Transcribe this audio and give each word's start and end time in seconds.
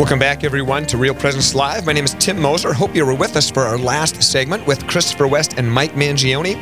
Welcome 0.00 0.18
back, 0.18 0.44
everyone, 0.44 0.86
to 0.86 0.96
Real 0.96 1.14
Presence 1.14 1.54
Live. 1.54 1.84
My 1.84 1.92
name 1.92 2.06
is 2.06 2.14
Tim 2.14 2.40
Moser. 2.40 2.72
Hope 2.72 2.96
you 2.96 3.04
were 3.04 3.12
with 3.12 3.36
us 3.36 3.50
for 3.50 3.60
our 3.60 3.76
last 3.76 4.22
segment 4.22 4.66
with 4.66 4.86
Christopher 4.86 5.28
West 5.28 5.58
and 5.58 5.70
Mike 5.70 5.92
Mangione. 5.92 6.56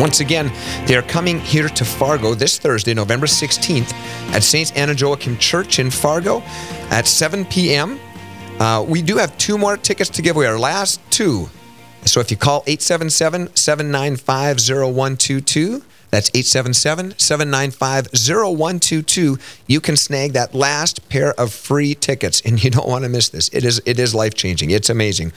Once 0.00 0.20
again, 0.20 0.50
they 0.86 0.96
are 0.96 1.02
coming 1.02 1.38
here 1.38 1.68
to 1.68 1.84
Fargo 1.84 2.32
this 2.32 2.58
Thursday, 2.58 2.94
November 2.94 3.26
16th, 3.26 3.92
at 4.32 4.42
St. 4.42 4.74
Anne 4.74 4.88
and 4.88 4.98
Joachim 4.98 5.36
Church 5.36 5.80
in 5.80 5.90
Fargo 5.90 6.40
at 6.88 7.06
7 7.06 7.44
p.m. 7.44 8.00
Uh, 8.58 8.82
we 8.88 9.02
do 9.02 9.18
have 9.18 9.36
two 9.36 9.58
more 9.58 9.76
tickets 9.76 10.08
to 10.08 10.22
give 10.22 10.36
away, 10.36 10.46
our 10.46 10.58
last 10.58 10.98
two. 11.10 11.50
So 12.06 12.20
if 12.20 12.30
you 12.30 12.38
call 12.38 12.62
877 12.66 13.54
795 13.54 14.56
0122, 14.56 15.82
that's 16.12 16.30
877 16.34 17.18
795 17.18 18.08
0122. 18.12 19.38
You 19.66 19.80
can 19.80 19.96
snag 19.96 20.34
that 20.34 20.54
last 20.54 21.08
pair 21.08 21.32
of 21.40 21.54
free 21.54 21.94
tickets, 21.94 22.42
and 22.44 22.62
you 22.62 22.68
don't 22.70 22.86
want 22.86 23.04
to 23.04 23.08
miss 23.08 23.30
this. 23.30 23.48
It 23.48 23.64
is, 23.64 23.80
it 23.86 23.98
is 23.98 24.14
life 24.14 24.34
changing. 24.34 24.68
It's 24.70 24.90
amazing 24.90 25.32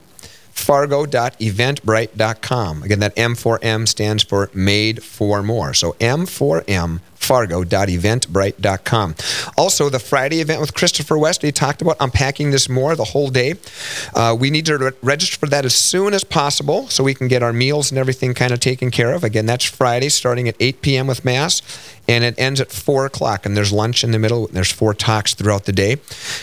fargo.eventbrite.com. 0.56 2.82
Again, 2.82 3.00
that 3.00 3.14
M4M 3.14 3.86
stands 3.86 4.24
for 4.24 4.50
Made 4.54 5.02
for 5.02 5.42
More. 5.42 5.74
So 5.74 5.92
M4M 6.00 7.00
fargo.eventbrite.com. 7.26 9.14
Also, 9.56 9.88
the 9.88 9.98
Friday 9.98 10.40
event 10.40 10.60
with 10.60 10.74
Christopher 10.74 11.18
West, 11.18 11.42
we 11.42 11.52
talked 11.52 11.82
about 11.82 11.96
unpacking 12.00 12.52
this 12.52 12.68
more 12.68 12.94
the 12.94 13.04
whole 13.04 13.30
day. 13.30 13.54
Uh, 14.14 14.36
we 14.38 14.50
need 14.50 14.66
to 14.66 14.78
re- 14.78 14.92
register 15.02 15.36
for 15.36 15.46
that 15.46 15.64
as 15.64 15.74
soon 15.74 16.14
as 16.14 16.24
possible 16.24 16.88
so 16.88 17.02
we 17.02 17.14
can 17.14 17.28
get 17.28 17.42
our 17.42 17.52
meals 17.52 17.90
and 17.90 17.98
everything 17.98 18.32
kind 18.32 18.52
of 18.52 18.60
taken 18.60 18.90
care 18.90 19.12
of. 19.12 19.24
Again, 19.24 19.46
that's 19.46 19.64
Friday 19.64 20.08
starting 20.08 20.48
at 20.48 20.54
8 20.60 20.82
p.m. 20.82 21.06
with 21.08 21.24
Mass, 21.24 21.62
and 22.08 22.22
it 22.22 22.34
ends 22.38 22.60
at 22.60 22.70
4 22.70 23.06
o'clock, 23.06 23.44
and 23.44 23.56
there's 23.56 23.72
lunch 23.72 24.04
in 24.04 24.12
the 24.12 24.18
middle, 24.18 24.46
there's 24.48 24.70
four 24.70 24.94
talks 24.94 25.34
throughout 25.34 25.64
the 25.64 25.72
day. 25.72 25.96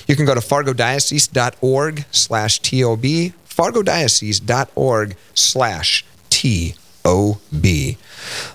You 0.07 0.16
can 0.16 0.25
go 0.25 0.35
to 0.35 0.41
fargodiocese.org 0.41 2.05
slash 2.11 2.59
TOB, 2.59 3.33
fargodiocese.org 3.55 5.15
slash 5.33 6.05
T-O-B. 6.29 7.97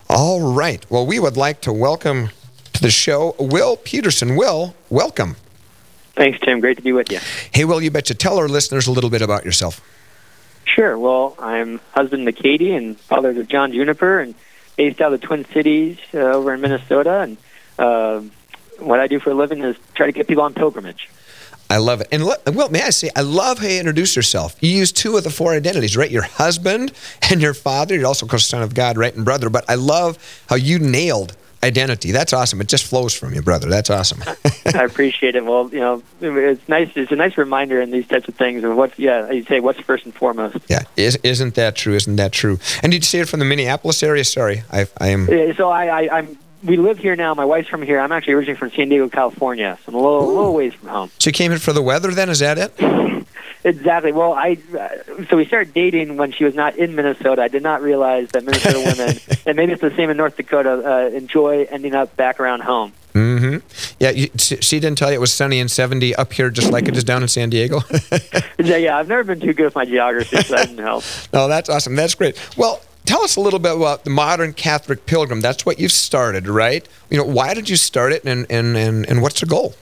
All 0.08 0.52
right. 0.52 0.90
Well, 0.90 1.06
we 1.06 1.18
would 1.18 1.36
like 1.36 1.60
to 1.62 1.72
welcome 1.72 2.30
to 2.72 2.82
the 2.82 2.90
show 2.90 3.34
Will 3.38 3.76
Peterson. 3.76 4.36
Will, 4.36 4.74
welcome. 4.90 5.36
Thanks, 6.14 6.40
Tim. 6.40 6.58
Great 6.58 6.76
to 6.78 6.82
be 6.82 6.92
with 6.92 7.12
you. 7.12 7.20
Hey, 7.52 7.64
Will, 7.64 7.80
you 7.80 7.92
betcha. 7.92 8.14
Tell 8.14 8.38
our 8.38 8.48
listeners 8.48 8.88
a 8.88 8.92
little 8.92 9.10
bit 9.10 9.22
about 9.22 9.44
yourself. 9.44 9.80
Sure. 10.64 10.98
Well, 10.98 11.36
I'm 11.38 11.80
husband 11.92 12.26
to 12.26 12.32
Katie 12.32 12.74
and 12.74 12.98
father 12.98 13.32
to 13.32 13.44
John 13.44 13.72
Juniper 13.72 14.18
and 14.20 14.34
based 14.76 15.00
out 15.00 15.12
of 15.12 15.20
the 15.20 15.26
Twin 15.26 15.44
Cities 15.46 15.98
uh, 16.12 16.18
over 16.18 16.54
in 16.54 16.60
Minnesota. 16.60 17.20
And 17.20 17.36
uh, 17.78 18.22
what 18.78 19.00
I 19.00 19.06
do 19.06 19.20
for 19.20 19.30
a 19.30 19.34
living 19.34 19.62
is 19.62 19.76
try 19.94 20.06
to 20.06 20.12
get 20.12 20.28
people 20.28 20.42
on 20.42 20.54
pilgrimage. 20.54 21.08
I 21.70 21.76
love 21.76 22.00
it. 22.00 22.08
And 22.10 22.24
well, 22.24 22.70
may 22.70 22.82
I 22.82 22.90
say, 22.90 23.10
I 23.14 23.20
love 23.20 23.58
how 23.58 23.66
you 23.66 23.78
introduce 23.78 24.16
yourself. 24.16 24.56
You 24.60 24.70
use 24.70 24.90
two 24.90 25.16
of 25.16 25.24
the 25.24 25.30
four 25.30 25.52
identities, 25.52 25.96
right? 25.96 26.10
Your 26.10 26.22
husband 26.22 26.92
and 27.30 27.42
your 27.42 27.52
father. 27.52 27.94
You're 27.94 28.06
also, 28.06 28.26
course, 28.26 28.46
son 28.46 28.62
of 28.62 28.74
God, 28.74 28.96
right, 28.96 29.14
and 29.14 29.24
brother. 29.24 29.50
But 29.50 29.68
I 29.68 29.74
love 29.74 30.18
how 30.48 30.56
you 30.56 30.78
nailed 30.78 31.36
identity. 31.62 32.10
That's 32.10 32.32
awesome. 32.32 32.60
It 32.60 32.68
just 32.68 32.84
flows 32.84 33.12
from 33.12 33.34
you, 33.34 33.42
brother. 33.42 33.68
That's 33.68 33.90
awesome. 33.90 34.22
I 34.74 34.84
appreciate 34.84 35.34
it. 35.34 35.44
Well, 35.44 35.68
you 35.70 35.80
know, 35.80 36.02
it's 36.20 36.66
nice. 36.68 36.90
It's 36.94 37.12
a 37.12 37.16
nice 37.16 37.36
reminder 37.36 37.82
in 37.82 37.90
these 37.90 38.06
types 38.06 38.28
of 38.28 38.34
things 38.34 38.64
of 38.64 38.74
what's, 38.76 38.98
yeah, 38.98 39.30
you 39.30 39.44
say 39.44 39.60
what's 39.60 39.80
first 39.80 40.04
and 40.06 40.14
foremost. 40.14 40.56
Yeah, 40.68 40.84
Is, 40.96 41.40
not 41.40 41.54
that 41.54 41.76
true? 41.76 41.94
Isn't 41.94 42.16
that 42.16 42.32
true? 42.32 42.58
And 42.82 42.92
did 42.92 43.02
you 43.02 43.06
say 43.06 43.20
it 43.20 43.28
from 43.28 43.40
the 43.40 43.44
Minneapolis 43.44 44.02
area? 44.02 44.24
Sorry, 44.24 44.62
I, 44.72 44.86
I 44.98 45.08
am. 45.08 45.26
So 45.56 45.68
I, 45.68 46.04
I, 46.04 46.18
I'm 46.18 46.38
we 46.62 46.76
live 46.76 46.98
here 46.98 47.16
now. 47.16 47.34
My 47.34 47.44
wife's 47.44 47.68
from 47.68 47.82
here. 47.82 48.00
I'm 48.00 48.12
actually 48.12 48.34
originally 48.34 48.58
from 48.58 48.70
San 48.70 48.88
Diego, 48.88 49.08
California, 49.08 49.78
so 49.84 49.90
I'm 49.90 49.94
a 49.94 49.98
little, 49.98 50.24
a 50.24 50.32
little 50.32 50.54
ways 50.54 50.74
from 50.74 50.88
home. 50.88 51.10
So 51.18 51.28
you 51.28 51.32
came 51.32 51.50
here 51.50 51.60
for 51.60 51.72
the 51.72 51.82
weather, 51.82 52.10
then? 52.10 52.28
Is 52.28 52.40
that 52.40 52.58
it? 52.58 53.26
exactly. 53.64 54.12
Well, 54.12 54.32
I 54.32 54.58
uh, 54.78 55.24
so 55.28 55.36
we 55.36 55.46
started 55.46 55.72
dating 55.74 56.16
when 56.16 56.32
she 56.32 56.44
was 56.44 56.54
not 56.54 56.76
in 56.76 56.94
Minnesota. 56.94 57.42
I 57.42 57.48
did 57.48 57.62
not 57.62 57.82
realize 57.82 58.30
that 58.30 58.44
Minnesota 58.44 58.78
women, 58.98 59.18
and 59.46 59.56
maybe 59.56 59.72
it's 59.72 59.82
the 59.82 59.94
same 59.94 60.10
in 60.10 60.16
North 60.16 60.36
Dakota, 60.36 60.82
uh, 60.84 61.16
enjoy 61.16 61.66
ending 61.70 61.94
up 61.94 62.16
back 62.16 62.40
around 62.40 62.62
home. 62.62 62.92
Mm-hmm. 63.14 63.66
Yeah, 63.98 64.10
you, 64.10 64.28
she 64.38 64.78
didn't 64.78 64.96
tell 64.96 65.10
you 65.10 65.16
it 65.16 65.20
was 65.20 65.32
sunny 65.32 65.58
and 65.58 65.70
70 65.70 66.14
up 66.16 66.32
here, 66.32 66.50
just 66.50 66.70
like 66.70 66.86
it 66.86 66.96
is 66.96 67.02
down 67.02 67.22
in 67.22 67.28
San 67.28 67.50
Diego. 67.50 67.80
yeah, 68.58 68.76
yeah. 68.76 68.96
I've 68.96 69.08
never 69.08 69.24
been 69.24 69.40
too 69.40 69.52
good 69.52 69.64
with 69.64 69.74
my 69.74 69.84
geography, 69.84 70.36
so 70.42 70.54
that 70.54 70.68
didn't 70.68 70.84
help. 70.84 71.02
No, 71.32 71.48
that's 71.48 71.68
awesome. 71.68 71.96
That's 71.96 72.14
great. 72.14 72.38
Well, 72.56 72.80
tell 73.08 73.22
us 73.22 73.36
a 73.36 73.40
little 73.40 73.58
bit 73.58 73.74
about 73.74 74.04
the 74.04 74.10
modern 74.10 74.52
Catholic 74.52 75.06
pilgrim. 75.06 75.40
That's 75.40 75.64
what 75.64 75.80
you've 75.80 75.92
started, 75.92 76.46
right? 76.46 76.86
You 77.08 77.16
know, 77.16 77.24
why 77.24 77.54
did 77.54 77.70
you 77.70 77.76
start 77.76 78.12
it, 78.12 78.24
and 78.24 78.46
and 78.50 78.76
and, 78.76 79.08
and 79.08 79.22
what's 79.22 79.40
the 79.40 79.46
goal? 79.46 79.74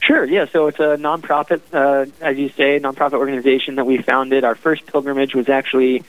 Sure. 0.00 0.24
Yeah. 0.24 0.46
So 0.46 0.66
it's 0.66 0.80
a 0.80 0.96
nonprofit, 0.96 1.60
uh, 1.72 2.10
as 2.20 2.36
you 2.36 2.48
say, 2.48 2.80
nonprofit 2.80 3.14
organization 3.14 3.76
that 3.76 3.84
we 3.84 3.98
founded. 3.98 4.42
Our 4.42 4.54
first 4.54 4.86
pilgrimage 4.86 5.34
was 5.34 5.48
actually 5.48 6.00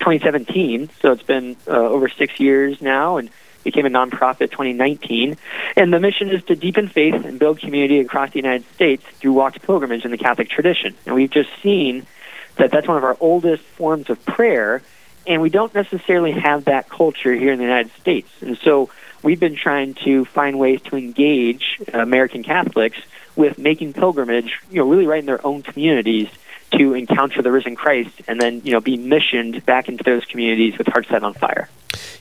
2017, 0.00 0.90
so 1.00 1.12
it's 1.12 1.22
been 1.22 1.56
uh, 1.66 1.70
over 1.70 2.08
six 2.08 2.38
years 2.38 2.82
now, 2.82 3.16
and 3.16 3.30
became 3.62 3.86
a 3.86 3.90
nonprofit 3.90 4.50
2019. 4.50 5.38
And 5.76 5.92
the 5.92 6.00
mission 6.00 6.28
is 6.28 6.44
to 6.44 6.56
deepen 6.56 6.88
faith 6.88 7.24
and 7.24 7.38
build 7.38 7.60
community 7.60 8.00
across 8.00 8.32
the 8.32 8.38
United 8.40 8.66
States 8.74 9.04
through 9.20 9.32
walked 9.32 9.62
pilgrimage 9.62 10.04
in 10.04 10.10
the 10.10 10.18
Catholic 10.18 10.50
tradition. 10.50 10.94
And 11.06 11.14
we've 11.14 11.30
just 11.30 11.48
seen 11.62 12.06
that 12.56 12.70
that's 12.70 12.86
one 12.86 12.98
of 12.98 13.04
our 13.04 13.16
oldest 13.20 13.62
forms 13.62 14.10
of 14.10 14.22
prayer 14.26 14.82
and 15.26 15.40
we 15.40 15.50
don't 15.50 15.74
necessarily 15.74 16.32
have 16.32 16.66
that 16.66 16.88
culture 16.88 17.32
here 17.32 17.52
in 17.52 17.58
the 17.58 17.64
United 17.64 17.92
States. 18.00 18.30
And 18.40 18.58
so 18.58 18.90
we've 19.22 19.40
been 19.40 19.56
trying 19.56 19.94
to 20.04 20.24
find 20.24 20.58
ways 20.58 20.80
to 20.82 20.96
engage 20.96 21.80
American 21.92 22.42
Catholics 22.42 22.98
with 23.36 23.58
making 23.58 23.92
pilgrimage, 23.92 24.60
you 24.70 24.78
know, 24.78 24.88
really 24.88 25.06
right 25.06 25.20
in 25.20 25.26
their 25.26 25.44
own 25.44 25.62
communities 25.62 26.28
to 26.78 26.94
encounter 26.94 27.42
the 27.42 27.50
risen 27.50 27.74
Christ 27.76 28.22
and 28.26 28.40
then, 28.40 28.60
you 28.64 28.72
know, 28.72 28.80
be 28.80 28.96
missioned 28.96 29.64
back 29.66 29.88
into 29.88 30.04
those 30.04 30.24
communities 30.24 30.76
with 30.78 30.86
hearts 30.86 31.08
set 31.08 31.22
on 31.22 31.34
fire. 31.34 31.68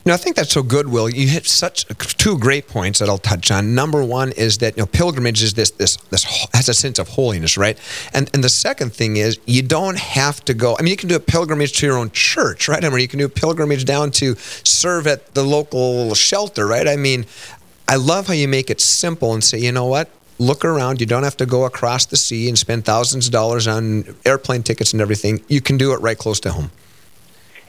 You 0.06 0.09
know, 0.09 0.14
I 0.14 0.18
think 0.18 0.36
that's 0.36 0.52
so 0.52 0.64
good, 0.64 0.90
Will. 0.90 1.09
You 1.09 1.28
hit 1.28 1.46
such 1.46 1.86
two 2.18 2.38
great 2.38 2.68
points 2.68 3.00
that 3.00 3.09
I'll 3.09 3.18
touch 3.18 3.50
on. 3.52 3.74
Number 3.74 4.03
one 4.03 4.31
is 4.34 4.58
that 4.59 4.75
you 4.78 4.84
know 4.84 4.88
pilgrimage 4.88 5.42
is 5.42 5.53
this 5.53 5.72
this 5.72 5.96
this 6.12 6.25
has 6.53 6.69
a 6.69 6.74
sense 6.74 7.00
of 7.00 7.08
holiness, 7.09 7.58
right? 7.58 7.78
And 8.13 8.30
and 8.34 8.44
the 8.44 8.50
second 8.50 8.94
thing 8.94 9.18
is 9.18 9.40
you 9.46 9.62
don't 9.62 9.97
have 9.97 10.44
to 10.46 10.53
go. 10.53 10.75
I 10.78 10.81
mean, 10.81 10.92
you 10.92 10.97
can 10.97 11.09
do 11.09 11.16
a 11.16 11.22
pilgrimage 11.22 11.74
to 11.80 11.86
your 11.86 11.97
own 11.97 12.12
church, 12.12 12.68
right? 12.68 12.84
I 12.84 12.90
mean, 12.90 13.00
you 13.00 13.08
can 13.08 13.19
do 13.19 13.25
a 13.25 13.30
pilgrimage 13.30 13.86
down 13.86 14.12
to 14.12 14.36
serve 14.36 15.08
at 15.08 15.34
the 15.34 15.44
local 15.44 16.13
shelter, 16.16 16.68
right? 16.68 16.88
I 16.88 16.97
mean, 16.97 17.25
I 17.88 17.96
love 17.96 18.28
how 18.28 18.34
you 18.34 18.47
make 18.47 18.69
it 18.69 18.81
simple 18.81 19.34
and 19.34 19.44
say, 19.44 19.58
you 19.58 19.72
know 19.72 19.86
what? 19.86 20.09
Look 20.40 20.66
around. 20.66 21.00
You 21.00 21.08
don't 21.08 21.24
have 21.24 21.38
to 21.38 21.46
go 21.46 21.66
across 21.66 22.06
the 22.06 22.18
sea 22.18 22.50
and 22.50 22.58
spend 22.58 22.86
thousands 22.86 23.28
of 23.28 23.32
dollars 23.32 23.68
on 23.68 24.16
airplane 24.26 24.64
tickets 24.64 24.94
and 24.94 25.02
everything. 25.02 25.44
You 25.48 25.62
can 25.62 25.78
do 25.78 25.94
it 25.94 26.02
right 26.02 26.18
close 26.18 26.40
to 26.42 26.52
home. 26.52 26.72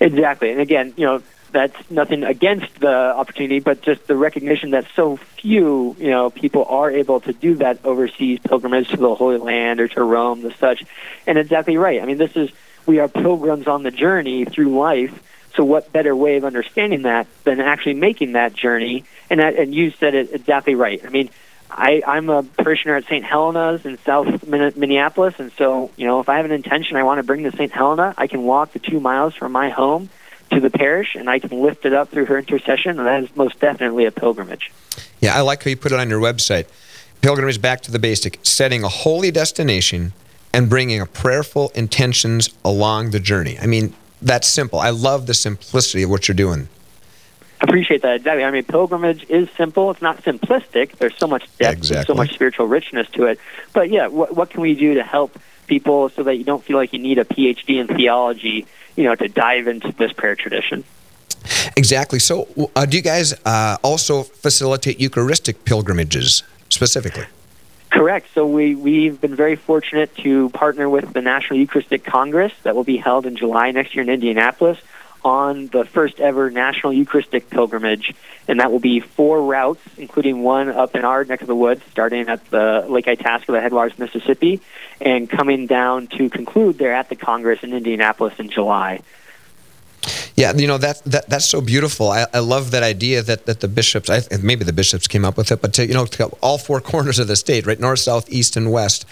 Exactly. 0.01 0.51
And 0.51 0.61
again, 0.61 0.95
you 0.97 1.07
know, 1.07 1.23
that's 1.55 1.91
nothing 1.91 2.25
against 2.25 2.81
the 2.81 2.89
opportunity, 2.89 3.61
but 3.61 3.81
just 3.81 4.09
the 4.09 4.17
recognition 4.17 4.71
that 4.71 4.87
so 4.97 5.17
few, 5.17 5.95
you 6.01 6.11
know, 6.11 6.29
people 6.31 6.65
are 6.65 6.91
able 6.91 7.21
to 7.21 7.33
do 7.33 7.55
that 7.57 7.79
overseas 7.85 8.41
pilgrimage 8.41 8.89
to 8.89 8.97
the 8.97 9.15
Holy 9.15 9.39
Land 9.39 9.79
or 9.81 9.87
to 9.89 10.03
Rome, 10.03 10.43
the 10.43 10.53
such. 10.55 10.85
And 11.29 11.39
exactly 11.39 11.77
right. 11.77 12.03
I 12.03 12.07
mean, 12.07 12.19
this 12.19 12.35
is 12.35 12.51
we 12.87 12.99
are 12.99 13.09
pilgrims 13.09 13.69
on 13.69 13.85
the 13.85 13.93
journey 13.93 14.45
through 14.45 14.77
life. 14.77 15.23
So, 15.55 15.65
what 15.65 15.93
better 15.93 16.17
way 16.17 16.37
of 16.37 16.45
understanding 16.45 17.03
that 17.03 17.29
than 17.45 17.61
actually 17.61 17.95
making 17.95 18.33
that 18.33 18.53
journey? 18.53 19.05
And 19.31 19.39
that, 19.39 19.55
and 19.55 19.73
you 19.73 19.93
said 19.93 20.15
it 20.17 20.35
exactly 20.35 20.75
right. 20.75 21.05
I 21.07 21.09
mean, 21.09 21.31
I, 21.77 22.03
I'm 22.07 22.31
a 22.31 22.45
parishioner 22.45 22.97
at 22.97 23.05
St. 23.05 23.25
Helena's 23.25 23.85
in 23.85 23.99
South 23.99 24.47
Minneapolis, 24.47 25.35
and 25.39 25.51
so 25.53 25.91
you 25.97 26.07
know, 26.07 26.21
if 26.21 26.29
I 26.29 26.37
have 26.37 26.45
an 26.45 26.53
intention, 26.53 26.97
I 26.97 27.03
want 27.03 27.19
to 27.19 27.25
bring 27.25 27.43
to 27.43 27.53
St. 27.53 27.73
Helena, 27.73 28.15
I 28.17 28.29
can 28.29 28.44
walk 28.44 28.73
the 28.73 28.79
two 28.79 29.00
miles 29.00 29.35
from 29.35 29.53
my 29.53 29.71
home 29.71 30.09
to 30.53 30.61
the 30.61 30.71
parish, 30.71 31.17
and 31.17 31.29
I 31.29 31.41
can 31.41 31.61
lift 31.61 31.85
it 31.85 31.93
up 31.93 32.11
through 32.11 32.26
her 32.26 32.38
intercession, 32.38 32.99
and 32.99 33.06
that 33.06 33.25
is 33.25 33.37
most 33.37 33.59
definitely 33.59 34.05
a 34.05 34.12
pilgrimage. 34.12 34.71
Yeah, 35.21 35.37
I 35.37 35.41
like 35.41 35.65
how 35.65 35.71
you 35.71 35.76
put 35.76 35.91
it 35.91 35.99
on 35.99 36.09
your 36.09 36.21
website. 36.21 36.67
Pilgrimage 37.21 37.61
back 37.61 37.81
to 37.82 37.91
the 37.91 37.99
basic, 37.99 38.38
setting 38.44 38.85
a 38.85 38.88
holy 38.88 39.32
destination 39.32 40.12
and 40.53 40.71
bringing 40.71 41.00
a 41.00 41.06
prayerful 41.06 41.73
intentions 41.75 42.50
along 42.65 43.11
the 43.11 43.19
journey. 43.19 43.59
I 43.59 43.67
mean, 43.67 43.94
that's 44.23 44.47
simple. 44.47 44.79
I 44.79 44.91
love 44.91 45.26
the 45.26 45.35
simplicity 45.35 46.05
of 46.05 46.11
what 46.11 46.29
you're 46.29 46.37
doing. 46.37 46.69
I 47.64 47.70
appreciate 47.70 48.02
that. 48.02 48.16
Exactly. 48.16 48.44
I 48.44 48.50
mean, 48.50 48.64
pilgrimage 48.64 49.25
is 49.31 49.49
simple. 49.56 49.90
It's 49.90 50.02
not 50.02 50.22
simplistic. 50.22 50.96
There's 50.99 51.16
so 51.16 51.26
much 51.26 51.44
depth, 51.56 51.78
exactly. 51.78 52.12
so 52.12 52.16
much 52.16 52.34
spiritual 52.34 52.66
richness 52.66 53.08
to 53.12 53.25
it. 53.25 53.40
But 53.72 53.90
yeah, 53.90 54.08
what, 54.08 54.37
what 54.37 54.50
can 54.50 54.61
we 54.61 54.75
do 54.75 54.94
to 54.94 55.02
help 55.02 55.38
people 55.66 56.11
so 56.11 56.22
that 56.25 56.37
you 56.37 56.44
don't 56.44 56.62
feel 56.62 56.76
like 56.76 56.93
you 56.93 56.99
need 56.99 57.19
a 57.19 57.25
PhD 57.25 57.81
in 57.81 57.87
theology 57.87 58.66
you 58.96 59.05
know, 59.05 59.14
to 59.14 59.28
dive 59.28 59.66
into 59.69 59.93
this 59.93 60.12
prayer 60.12 60.37
tradition. 60.37 60.84
Exactly. 61.76 62.19
So, 62.19 62.49
uh, 62.75 62.87
do 62.87 62.96
you 62.96 63.02
guys 63.02 63.34
uh, 63.44 63.76
also 63.82 64.22
facilitate 64.22 65.00
Eucharistic 65.00 65.64
pilgrimages 65.64 66.43
specifically? 66.70 67.25
Correct. 67.90 68.28
So 68.34 68.46
we, 68.46 68.75
we've 68.75 69.20
been 69.20 69.37
very 69.37 69.56
fortunate 69.56 70.14
to 70.16 70.49
partner 70.50 70.88
with 70.88 71.12
the 71.12 71.20
National 71.20 71.58
Eucharistic 71.58 72.05
Congress 72.05 72.52
that 72.62 72.75
will 72.75 72.84
be 72.84 72.96
held 72.96 73.26
in 73.26 73.37
July 73.37 73.70
next 73.70 73.94
year 73.94 74.02
in 74.02 74.08
Indianapolis 74.08 74.78
on 75.25 75.69
the 75.69 75.85
first 75.85 76.21
ever 76.21 76.50
National 76.50 76.93
Eucharistic 76.93 77.49
Pilgrimage. 77.49 78.15
And 78.47 78.61
that 78.61 78.71
will 78.71 78.81
be 78.81 79.00
four 79.00 79.43
routes, 79.43 79.81
including 79.97 80.43
one 80.43 80.69
up 80.69 80.94
in 80.94 81.05
our 81.05 81.25
neck 81.25 81.41
of 81.41 81.47
the 81.47 81.55
woods, 81.55 81.82
starting 81.91 82.29
at 82.29 82.49
the 82.50 82.85
Lake 82.88 83.09
Itasca, 83.09 83.59
headwaters, 83.59 83.99
Mississippi, 83.99 84.61
and 85.00 85.31
coming 85.31 85.67
down 85.67 86.09
to 86.09 86.29
conclude 86.29 86.76
there 86.76 86.93
at 86.93 87.09
the 87.09 87.17
Congress 87.17 87.62
in 87.62 87.73
Indianapolis 87.73 88.35
in 88.38 88.50
July. 88.50 89.00
Yeah, 90.37 90.53
you 90.53 90.67
know 90.67 90.79
that, 90.79 91.01
that 91.05 91.29
that's 91.29 91.45
so 91.45 91.61
beautiful. 91.61 92.11
I, 92.11 92.27
I 92.35 92.41
love 92.41 92.73
that 92.73 92.83
idea 92.83 93.23
that, 93.23 93.47
that 93.47 93.61
the 93.61 93.69
bishops, 93.69 94.11
I, 94.11 94.23
maybe 94.43 94.65
the 94.65 94.73
bishops 94.73 95.07
came 95.07 95.25
up 95.25 95.37
with 95.37 95.53
it, 95.53 95.63
but 95.63 95.73
to, 95.75 95.87
you 95.87 95.95
know, 95.95 96.07
to 96.07 96.27
all 96.41 96.59
four 96.59 96.81
corners 96.93 97.21
of 97.21 97.29
the 97.29 97.37
state, 97.37 97.67
right, 97.67 97.79
north, 97.79 98.01
south, 98.01 98.29
east, 98.29 98.57
and 98.57 98.73
west, 98.73 99.07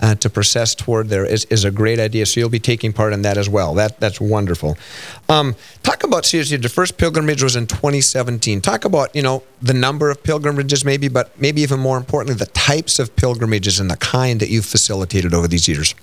uh, 0.00 0.14
to 0.14 0.30
process 0.30 0.76
toward 0.76 1.08
there 1.08 1.24
is, 1.24 1.44
is 1.46 1.64
a 1.64 1.72
great 1.72 1.98
idea. 1.98 2.24
So 2.26 2.38
you'll 2.38 2.48
be 2.48 2.60
taking 2.60 2.92
part 2.92 3.12
in 3.12 3.22
that 3.22 3.36
as 3.36 3.48
well. 3.48 3.74
That 3.74 3.98
that's 3.98 4.20
wonderful. 4.20 4.78
Um, 5.28 5.56
talk 5.82 6.04
about 6.04 6.24
seriously. 6.24 6.56
The 6.58 6.68
first 6.68 6.96
pilgrimage 6.96 7.42
was 7.42 7.56
in 7.56 7.66
2017. 7.66 8.60
Talk 8.60 8.84
about 8.84 9.14
you 9.16 9.22
know 9.22 9.42
the 9.60 9.74
number 9.74 10.10
of 10.10 10.22
pilgrimages, 10.22 10.84
maybe, 10.84 11.08
but 11.08 11.38
maybe 11.40 11.60
even 11.62 11.80
more 11.80 11.96
importantly, 11.96 12.36
the 12.36 12.52
types 12.52 13.00
of 13.00 13.16
pilgrimages 13.16 13.80
and 13.80 13.90
the 13.90 13.96
kind 13.96 14.38
that 14.38 14.48
you've 14.48 14.66
facilitated 14.66 15.34
over 15.34 15.48
these 15.48 15.66
years. 15.66 15.96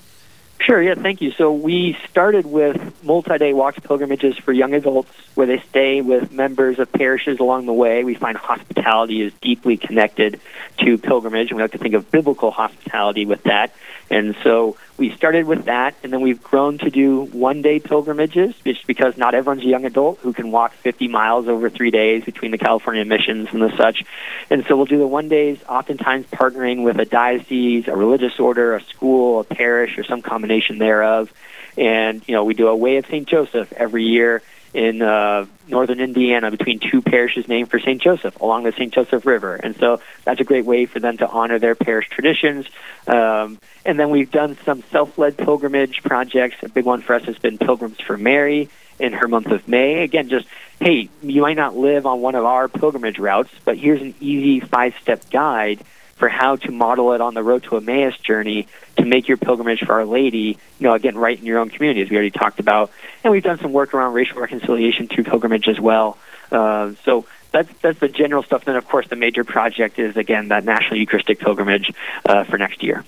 Sure, 0.59 0.81
yeah, 0.81 0.95
thank 0.95 1.21
you. 1.21 1.31
So 1.31 1.51
we 1.51 1.97
started 2.09 2.45
with 2.45 3.03
multi 3.03 3.37
day 3.37 3.53
walks 3.53 3.79
pilgrimages 3.79 4.37
for 4.37 4.51
young 4.51 4.73
adults 4.73 5.11
where 5.35 5.45
they 5.45 5.59
stay 5.59 6.01
with 6.01 6.31
members 6.31 6.79
of 6.79 6.91
parishes 6.91 7.39
along 7.39 7.67
the 7.67 7.73
way. 7.73 8.03
We 8.03 8.15
find 8.15 8.35
hospitality 8.35 9.21
is 9.21 9.33
deeply 9.41 9.77
connected 9.77 10.39
to 10.79 10.97
pilgrimage, 10.97 11.49
and 11.49 11.57
we 11.57 11.63
like 11.63 11.73
to 11.73 11.77
think 11.77 11.93
of 11.93 12.09
biblical 12.09 12.51
hospitality 12.51 13.25
with 13.25 13.43
that. 13.43 13.75
And 14.09 14.35
so 14.43 14.77
we 14.97 15.12
started 15.12 15.45
with 15.45 15.65
that, 15.65 15.95
and 16.03 16.13
then 16.13 16.21
we've 16.21 16.42
grown 16.42 16.77
to 16.77 16.89
do 16.89 17.24
one 17.25 17.62
day 17.62 17.80
pilgrimages, 17.80 18.56
just 18.63 18.88
because 18.88 19.18
not 19.18 19.36
everyone's 19.36 19.63
a 19.63 19.68
young 19.68 19.86
adult 19.86 20.19
who 20.19 20.31
can 20.31 20.51
walk 20.51 20.74
50 20.74 21.07
miles 21.09 21.47
over 21.47 21.69
three 21.69 21.92
days 21.92 22.24
between 22.24 22.51
the 22.51 22.57
California 22.57 23.03
missions 23.03 23.50
and 23.51 23.62
the 23.62 23.75
such. 23.75 24.03
And 24.50 24.65
so 24.65 24.77
we'll 24.77 24.86
do 24.86 24.97
the 24.97 25.07
one 25.07 25.27
days, 25.27 25.59
oftentimes 25.68 26.27
partnering 26.27 26.83
with 26.83 26.97
a 27.00 27.06
diocese, 27.06 27.88
a 27.88 27.95
religious 27.95 28.39
order, 28.39 28.75
a 28.75 28.83
school, 28.83 29.42
a 29.42 29.44
parish, 29.44 29.97
or 29.97 30.03
some 30.03 30.21
combination 30.21 30.77
thereof. 30.77 31.33
And, 31.77 32.21
you 32.27 32.33
know, 32.33 32.45
we 32.45 32.53
do 32.53 32.68
a 32.68 32.75
Way 32.75 32.98
of 32.98 33.06
St. 33.07 33.27
Joseph 33.27 33.74
every 33.74 34.06
year 34.06 34.41
in 34.75 35.01
uh, 35.01 35.45
northern 35.69 36.01
Indiana 36.01 36.51
between 36.51 36.80
two 36.80 37.01
parishes 37.01 37.48
named 37.48 37.72
for 37.72 37.80
St. 37.80 38.01
Joseph 38.01 38.39
along 38.42 38.63
the 38.63 38.74
St. 38.74 38.94
Joseph 38.94 39.25
River. 39.25 39.56
And 39.56 39.74
so 39.77 40.01
that's 40.25 40.42
a 40.42 40.44
great 40.44 40.66
way 40.66 40.86
for 40.86 41.00
them 41.00 41.16
to 41.18 41.27
honor 41.27 41.60
their 41.60 41.75
parish 41.75 42.10
traditions. 42.10 42.68
Um, 43.07 43.57
and 43.86 43.98
then 43.98 44.10
we've 44.10 44.30
done 44.30 44.57
some 44.66 44.83
self 44.92 45.18
led 45.18 45.38
pilgrimage 45.38 46.04
projects. 46.04 46.57
A 46.62 46.68
big 46.68 46.83
one 46.83 47.01
for 47.01 47.13
us 47.13 47.24
has 47.24 47.39
been 47.39 47.57
Pilgrims 47.57 48.01
for 48.01 48.18
Mary 48.18 48.69
in 49.00 49.13
her 49.13 49.30
month 49.30 49.48
of 49.48 49.66
May. 49.66 50.04
Again, 50.04 50.27
just, 50.27 50.45
hey, 50.81 51.07
you 51.22 51.42
might 51.42 51.57
not 51.57 51.77
live 51.77 52.06
on 52.06 52.19
one 52.19 52.36
of 52.36 52.44
our 52.44 52.68
pilgrimage 52.68 53.18
routes, 53.18 53.51
but 53.63 53.77
here's 53.77 54.01
an 54.01 54.13
easy 54.19 54.60
five 54.60 54.94
step 55.01 55.30
guide 55.30 55.80
for 56.15 56.29
how 56.29 56.56
to 56.56 56.71
model 56.71 57.12
it 57.12 57.19
on 57.19 57.33
the 57.33 57.44
road 57.44 57.63
to 57.63 57.75
Emmaus 57.75 58.17
journey 58.17 58.67
to 58.95 59.03
make 59.03 59.27
your 59.27 59.35
pilgrimage 59.35 59.81
for 59.81 59.94
Our 59.94 60.06
Lady, 60.06 60.57
you 60.79 60.88
know, 60.88 60.94
again, 60.94 61.17
right 61.17 61.38
in 61.38 61.45
your 61.45 61.59
own 61.59 61.69
community, 61.69 62.01
as 62.01 62.09
we 62.09 62.15
already 62.15 62.31
talked 62.31 62.62
about. 62.62 62.89
And 63.23 63.31
we've 63.33 63.44
done 63.44 63.59
some 63.59 63.73
work 63.73 63.94
around 63.94 64.13
racial 64.13 64.39
reconciliation 64.39 65.07
through 65.07 65.25
pilgrimage 65.25 65.67
as 65.67 65.77
well. 65.77 66.17
Uh, 66.51 66.94
so 67.03 67.25
that's 67.51 67.69
that's 67.81 68.00
the 68.00 68.07
general 68.07 68.44
stuff. 68.44 68.63
Then, 68.63 68.77
of 68.77 68.88
course, 68.88 69.09
the 69.09 69.17
major 69.17 69.44
project 69.44 70.00
is 70.00 70.15
again 70.15 70.50
that 70.50 70.63
National 70.63 70.97
Eucharistic 70.97 71.39
Pilgrimage 71.39 71.91
uh, 72.25 72.45
for 72.45 72.57
next 72.57 72.81
year. 72.81 73.03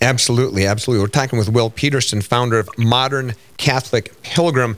Absolutely, 0.00 0.66
absolutely. 0.66 1.04
We're 1.04 1.10
talking 1.10 1.38
with 1.38 1.48
Will 1.48 1.70
Peterson, 1.70 2.22
founder 2.22 2.58
of 2.58 2.68
Modern 2.76 3.34
Catholic 3.56 4.20
Pilgrim, 4.22 4.76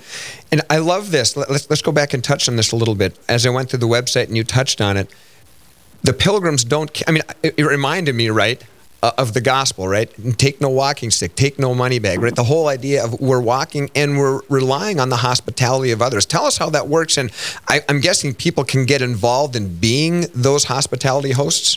and 0.53 0.61
I 0.69 0.79
love 0.79 1.13
this. 1.13 1.35
Let's 1.35 1.71
let's 1.71 1.83
go 1.83 1.93
back 1.93 2.13
and 2.13 2.23
touch 2.23 2.47
on 2.47 2.57
this 2.57 2.73
a 2.73 2.77
little 2.77 2.95
bit. 2.95 3.19
As 3.27 3.47
I 3.47 3.51
went 3.51 3.71
through 3.71 3.79
the 3.79 3.89
website 3.89 4.27
and 4.27 4.37
you 4.37 4.45
touched 4.45 4.83
on 4.83 4.99
it, 4.99 5.09
the 6.05 6.13
pilgrims 6.13 6.63
don't. 6.65 7.03
I 7.09 7.11
mean, 7.11 7.23
it 7.43 7.59
reminded 7.59 8.15
me, 8.15 8.31
right? 8.31 8.63
Uh, 9.03 9.11
of 9.19 9.35
the 9.35 9.41
gospel, 9.43 9.87
right? 9.87 10.11
Take 10.39 10.63
no 10.63 10.71
walking 10.71 11.11
stick, 11.11 11.37
take 11.37 11.59
no 11.59 11.75
money 11.75 11.99
bag, 11.99 12.23
right? 12.23 12.35
The 12.35 12.45
whole 12.45 12.69
idea 12.69 13.05
of 13.05 13.21
we're 13.21 13.41
walking 13.41 13.91
and 13.95 14.17
we're 14.17 14.41
relying 14.49 14.99
on 14.99 15.11
the 15.11 15.17
hospitality 15.17 15.91
of 15.91 16.01
others. 16.01 16.25
Tell 16.25 16.47
us 16.47 16.57
how 16.57 16.71
that 16.71 16.89
works, 16.89 17.19
and 17.19 17.31
I, 17.69 17.83
am 17.91 18.01
guessing 18.01 18.33
people 18.35 18.65
can 18.65 18.87
get 18.87 19.03
involved 19.03 19.57
in 19.57 19.77
being 19.77 20.25
those 20.35 20.65
hospitality 20.65 21.33
hosts. 21.33 21.77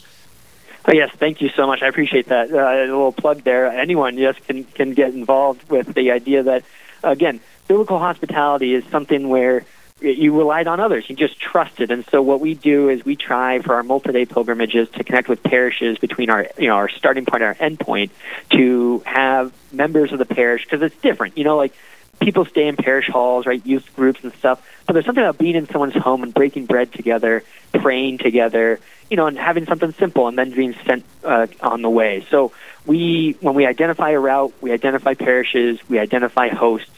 Oh, 0.86 0.94
yes, 0.94 1.12
thank 1.18 1.42
you 1.42 1.50
so 1.50 1.68
much. 1.68 1.82
I 1.82 1.88
appreciate 1.88 2.28
that. 2.28 2.50
Uh, 2.50 2.60
a 2.60 2.88
little 2.88 3.12
plug 3.12 3.44
there. 3.44 3.66
Anyone, 3.66 4.18
yes, 4.18 4.38
can 4.48 4.64
can 4.64 4.94
get 4.94 5.14
involved 5.14 5.70
with 5.70 5.96
the 5.96 6.12
idea 6.12 6.44
that, 6.44 6.64
again, 7.04 7.42
biblical 7.68 8.00
hospitality 8.00 8.74
is 8.74 8.86
something 8.86 9.28
where 9.28 9.66
you 10.00 10.38
relied 10.38 10.68
on 10.68 10.80
others. 10.80 11.10
You 11.10 11.16
just 11.16 11.40
trusted. 11.40 11.92
And 11.92 12.06
so 12.06 12.22
what 12.22 12.40
we 12.40 12.54
do 12.54 12.90
is 12.90 13.04
we 13.04 13.16
try 13.16 13.60
for 13.60 13.76
our 13.76 13.84
multi-day 13.84 14.26
pilgrimages 14.26 14.90
to 14.90 15.04
connect 15.04 15.28
with 15.28 15.42
parishes 15.44 15.98
between 15.98 16.30
our, 16.30 16.48
you 16.58 16.68
know, 16.68 16.76
our 16.76 16.90
starting 16.90 17.26
point 17.26 17.44
and 17.44 17.56
our 17.56 17.66
end 17.66 17.80
point 17.80 18.12
to 18.52 19.02
have 19.06 19.52
members 19.72 20.12
of 20.12 20.20
the 20.20 20.26
parish 20.26 20.64
because 20.64 20.82
it's 20.82 20.96
different. 21.02 21.38
You 21.38 21.44
know, 21.44 21.58
like 21.58 21.74
people 22.20 22.46
stay 22.46 22.68
in 22.68 22.76
parish 22.76 23.08
halls, 23.08 23.46
right, 23.46 23.64
youth 23.66 23.94
groups 23.96 24.24
and 24.24 24.34
stuff. 24.34 24.66
But 24.86 24.94
there's 24.94 25.06
something 25.06 25.24
about 25.24 25.38
being 25.38 25.56
in 25.56 25.68
someone's 25.68 25.96
home 25.96 26.24
and 26.24 26.34
breaking 26.34 26.66
bread 26.66 26.92
together, 26.94 27.44
praying 27.74 28.20
together, 28.20 28.80
you 29.10 29.18
know, 29.18 29.28
and 29.28 29.38
having 29.38 29.66
something 29.66 29.94
simple 29.94 30.28
and 30.28 30.38
then 30.38 30.52
being 30.52 30.76
sent 30.86 31.06
uh, 31.24 31.48
on 31.62 31.82
the 31.82 31.90
way. 31.90 32.26
So 32.30 32.52
we, 32.88 33.36
when 33.42 33.54
we 33.54 33.66
identify 33.66 34.12
a 34.12 34.20
route, 34.20 34.54
we 34.62 34.72
identify 34.72 35.14
parishes, 35.14 35.78
we 35.90 36.00
identify 36.00 36.48
hosts, 36.48 36.90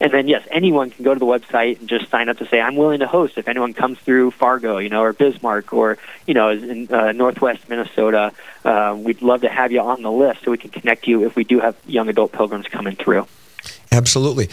and 0.00 0.12
then 0.12 0.28
yes, 0.28 0.46
anyone 0.50 0.90
can 0.90 1.04
go 1.04 1.14
to 1.14 1.18
the 1.18 1.26
website 1.26 1.80
and 1.80 1.88
just 1.88 2.08
sign 2.10 2.28
up 2.28 2.38
to 2.38 2.46
say 2.46 2.60
I'm 2.60 2.76
willing 2.76 3.00
to 3.00 3.06
host. 3.06 3.38
If 3.38 3.48
anyone 3.48 3.74
comes 3.74 3.98
through 3.98 4.30
Fargo, 4.32 4.78
you 4.78 4.90
know, 4.90 5.02
or 5.02 5.12
Bismarck, 5.12 5.72
or 5.72 5.98
you 6.26 6.34
know, 6.34 6.50
in 6.50 6.92
uh, 6.92 7.12
Northwest 7.12 7.68
Minnesota, 7.68 8.32
uh, 8.64 8.96
we'd 8.98 9.22
love 9.22 9.40
to 9.40 9.48
have 9.48 9.72
you 9.72 9.80
on 9.80 10.02
the 10.02 10.12
list 10.12 10.44
so 10.44 10.50
we 10.50 10.58
can 10.58 10.70
connect 10.70 11.06
you 11.06 11.24
if 11.24 11.34
we 11.34 11.44
do 11.44 11.58
have 11.58 11.76
young 11.86 12.08
adult 12.08 12.32
pilgrims 12.32 12.68
coming 12.68 12.94
through. 12.94 13.26
Absolutely. 13.90 14.48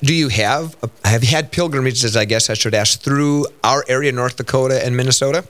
do 0.00 0.14
you 0.14 0.28
have 0.28 0.76
have 1.04 1.24
you 1.24 1.30
had 1.30 1.52
pilgrimages? 1.52 2.16
I 2.16 2.24
guess 2.24 2.48
I 2.48 2.54
should 2.54 2.74
ask 2.74 3.00
through 3.00 3.46
our 3.64 3.84
area, 3.88 4.12
North 4.12 4.36
Dakota 4.36 4.84
and 4.84 4.96
Minnesota. 4.96 5.46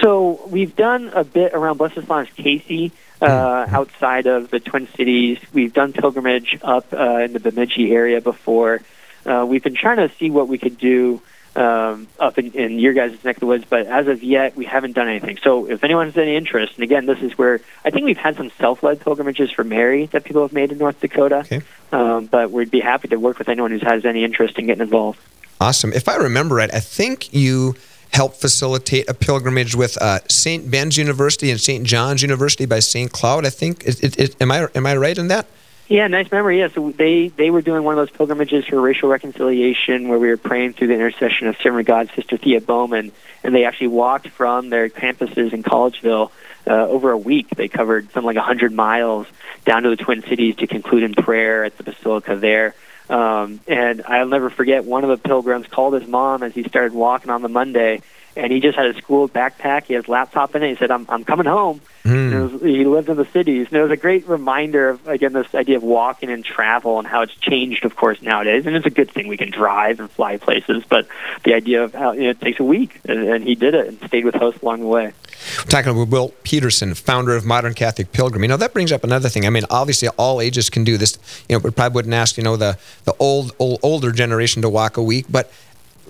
So 0.00 0.40
we've 0.46 0.74
done 0.74 1.10
a 1.14 1.24
bit 1.24 1.52
around 1.52 1.76
Blessed 1.76 1.96
Solanus 1.96 2.34
Casey 2.34 2.90
uh, 3.20 3.66
outside 3.70 4.26
of 4.26 4.50
the 4.50 4.60
Twin 4.60 4.88
Cities. 4.96 5.38
We've 5.52 5.72
done 5.72 5.92
pilgrimage 5.92 6.58
up 6.62 6.92
uh, 6.92 7.18
in 7.18 7.32
the 7.32 7.40
Bemidji 7.40 7.92
area 7.92 8.20
before. 8.20 8.80
Uh, 9.26 9.46
we've 9.48 9.62
been 9.62 9.74
trying 9.74 9.98
to 9.98 10.14
see 10.16 10.30
what 10.30 10.48
we 10.48 10.58
could 10.58 10.78
do 10.78 11.20
um, 11.56 12.06
up 12.18 12.38
in, 12.38 12.52
in 12.52 12.78
your 12.78 12.92
guys' 12.92 13.22
neck 13.24 13.36
of 13.36 13.40
the 13.40 13.46
woods, 13.46 13.64
but 13.68 13.86
as 13.86 14.06
of 14.06 14.22
yet, 14.22 14.56
we 14.56 14.64
haven't 14.64 14.92
done 14.92 15.08
anything. 15.08 15.38
So 15.42 15.68
if 15.68 15.82
anyone 15.82 16.06
has 16.06 16.16
any 16.16 16.36
interest, 16.36 16.74
and 16.76 16.84
again, 16.84 17.06
this 17.06 17.18
is 17.20 17.36
where 17.36 17.60
I 17.84 17.90
think 17.90 18.04
we've 18.04 18.16
had 18.16 18.36
some 18.36 18.50
self-led 18.58 19.00
pilgrimages 19.00 19.50
for 19.50 19.64
Mary 19.64 20.06
that 20.06 20.24
people 20.24 20.42
have 20.42 20.52
made 20.52 20.72
in 20.72 20.78
North 20.78 21.00
Dakota, 21.00 21.38
okay. 21.38 21.60
um, 21.92 22.26
but 22.26 22.50
we'd 22.50 22.70
be 22.70 22.80
happy 22.80 23.08
to 23.08 23.16
work 23.16 23.38
with 23.38 23.48
anyone 23.48 23.72
who 23.72 23.78
has 23.78 24.04
any 24.04 24.24
interest 24.24 24.58
in 24.58 24.66
getting 24.66 24.82
involved. 24.82 25.18
Awesome. 25.60 25.92
If 25.92 26.08
I 26.08 26.16
remember 26.16 26.54
right, 26.54 26.72
I 26.72 26.80
think 26.80 27.34
you 27.34 27.74
help 28.12 28.34
facilitate 28.34 29.08
a 29.08 29.14
pilgrimage 29.14 29.74
with 29.74 29.96
uh, 30.00 30.18
St. 30.28 30.70
Ben's 30.70 30.96
University 30.96 31.50
and 31.50 31.60
St. 31.60 31.84
John's 31.84 32.22
University 32.22 32.66
by 32.66 32.80
St. 32.80 33.10
Cloud. 33.10 33.46
I 33.46 33.50
think. 33.50 33.84
It, 33.84 34.02
it, 34.02 34.18
it, 34.18 34.36
am 34.42 34.50
I 34.50 34.68
am 34.74 34.86
I 34.86 34.96
right 34.96 35.16
in 35.16 35.28
that? 35.28 35.46
Yeah, 35.90 36.06
nice 36.06 36.30
memory. 36.30 36.60
Yeah, 36.60 36.68
so 36.68 36.92
they 36.92 37.28
they 37.28 37.50
were 37.50 37.62
doing 37.62 37.82
one 37.82 37.98
of 37.98 38.06
those 38.06 38.16
pilgrimages 38.16 38.64
for 38.66 38.80
racial 38.80 39.08
reconciliation, 39.08 40.08
where 40.08 40.20
we 40.20 40.28
were 40.28 40.36
praying 40.36 40.74
through 40.74 40.86
the 40.86 40.94
intercession 40.94 41.48
of 41.48 41.56
Servant 41.56 41.88
God, 41.88 42.10
Sister 42.14 42.36
Thea 42.36 42.60
Bowman, 42.60 43.10
and 43.42 43.54
they 43.54 43.64
actually 43.64 43.88
walked 43.88 44.28
from 44.28 44.70
their 44.70 44.88
campuses 44.88 45.52
in 45.52 45.64
Collegeville 45.64 46.30
uh, 46.68 46.86
over 46.86 47.10
a 47.10 47.18
week. 47.18 47.48
They 47.50 47.66
covered 47.66 48.04
something 48.12 48.26
like 48.26 48.36
100 48.36 48.72
miles 48.72 49.26
down 49.64 49.82
to 49.82 49.90
the 49.90 49.96
Twin 49.96 50.22
Cities 50.22 50.56
to 50.56 50.68
conclude 50.68 51.02
in 51.02 51.14
prayer 51.14 51.64
at 51.64 51.76
the 51.76 51.82
Basilica 51.82 52.36
there. 52.36 52.76
Um, 53.10 53.58
and 53.66 54.02
I'll 54.06 54.28
never 54.28 54.50
forget 54.50 54.84
one 54.84 55.02
of 55.02 55.10
the 55.10 55.16
pilgrims 55.16 55.66
called 55.66 55.94
his 55.94 56.06
mom 56.06 56.44
as 56.44 56.54
he 56.54 56.62
started 56.62 56.92
walking 56.92 57.30
on 57.30 57.42
the 57.42 57.48
Monday, 57.48 58.02
and 58.36 58.52
he 58.52 58.60
just 58.60 58.78
had 58.78 58.86
a 58.86 58.94
school 58.94 59.28
backpack. 59.28 59.84
He 59.84 59.94
has 59.94 60.06
laptop 60.06 60.54
in 60.54 60.62
it. 60.62 60.70
He 60.70 60.76
said, 60.76 60.92
"I'm 60.92 61.06
I'm 61.08 61.24
coming 61.24 61.46
home." 61.46 61.80
Mm. 62.04 62.52
Was, 62.52 62.62
he 62.62 62.84
lived 62.84 63.08
in 63.08 63.16
the 63.16 63.26
cities, 63.26 63.66
and 63.66 63.76
it 63.78 63.82
was 63.82 63.90
a 63.90 63.96
great 63.96 64.28
reminder 64.28 64.90
of 64.90 65.08
again 65.08 65.32
this 65.32 65.52
idea 65.56 65.76
of 65.76 65.82
walking 65.82 66.30
and 66.30 66.44
travel 66.44 67.00
and 67.00 67.08
how 67.08 67.22
it's 67.22 67.34
changed, 67.34 67.84
of 67.84 67.96
course, 67.96 68.22
nowadays. 68.22 68.64
And 68.64 68.76
it's 68.76 68.86
a 68.86 68.90
good 68.90 69.10
thing 69.10 69.26
we 69.26 69.36
can 69.36 69.50
drive 69.50 69.98
and 69.98 70.08
fly 70.08 70.36
places, 70.36 70.84
but 70.88 71.08
the 71.44 71.54
idea 71.54 71.82
of 71.82 71.92
how 71.92 72.12
you 72.12 72.22
know, 72.22 72.30
it 72.30 72.40
takes 72.40 72.60
a 72.60 72.64
week, 72.64 73.00
and, 73.08 73.28
and 73.28 73.44
he 73.44 73.56
did 73.56 73.74
it 73.74 73.88
and 73.88 73.98
stayed 74.06 74.24
with 74.24 74.36
hosts 74.36 74.62
along 74.62 74.80
the 74.80 74.86
way. 74.86 75.12
We're 75.58 75.70
talking 75.70 75.96
with 75.96 76.10
Will 76.10 76.30
Peterson, 76.42 76.94
founder 76.94 77.34
of 77.34 77.44
Modern 77.44 77.74
Catholic 77.74 78.12
Pilgrim. 78.12 78.42
You 78.42 78.48
know, 78.48 78.56
that 78.56 78.72
brings 78.72 78.92
up 78.92 79.04
another 79.04 79.28
thing. 79.28 79.46
I 79.46 79.50
mean, 79.50 79.64
obviously, 79.70 80.08
all 80.16 80.40
ages 80.40 80.70
can 80.70 80.84
do 80.84 80.96
this. 80.96 81.18
You 81.48 81.56
know, 81.56 81.60
we 81.60 81.70
probably 81.70 81.94
wouldn't 81.94 82.14
ask, 82.14 82.36
you 82.36 82.42
know, 82.42 82.56
the, 82.56 82.78
the 83.04 83.14
old, 83.18 83.52
old 83.58 83.80
older 83.82 84.12
generation 84.12 84.62
to 84.62 84.68
walk 84.68 84.96
a 84.96 85.02
week, 85.02 85.26
but 85.28 85.52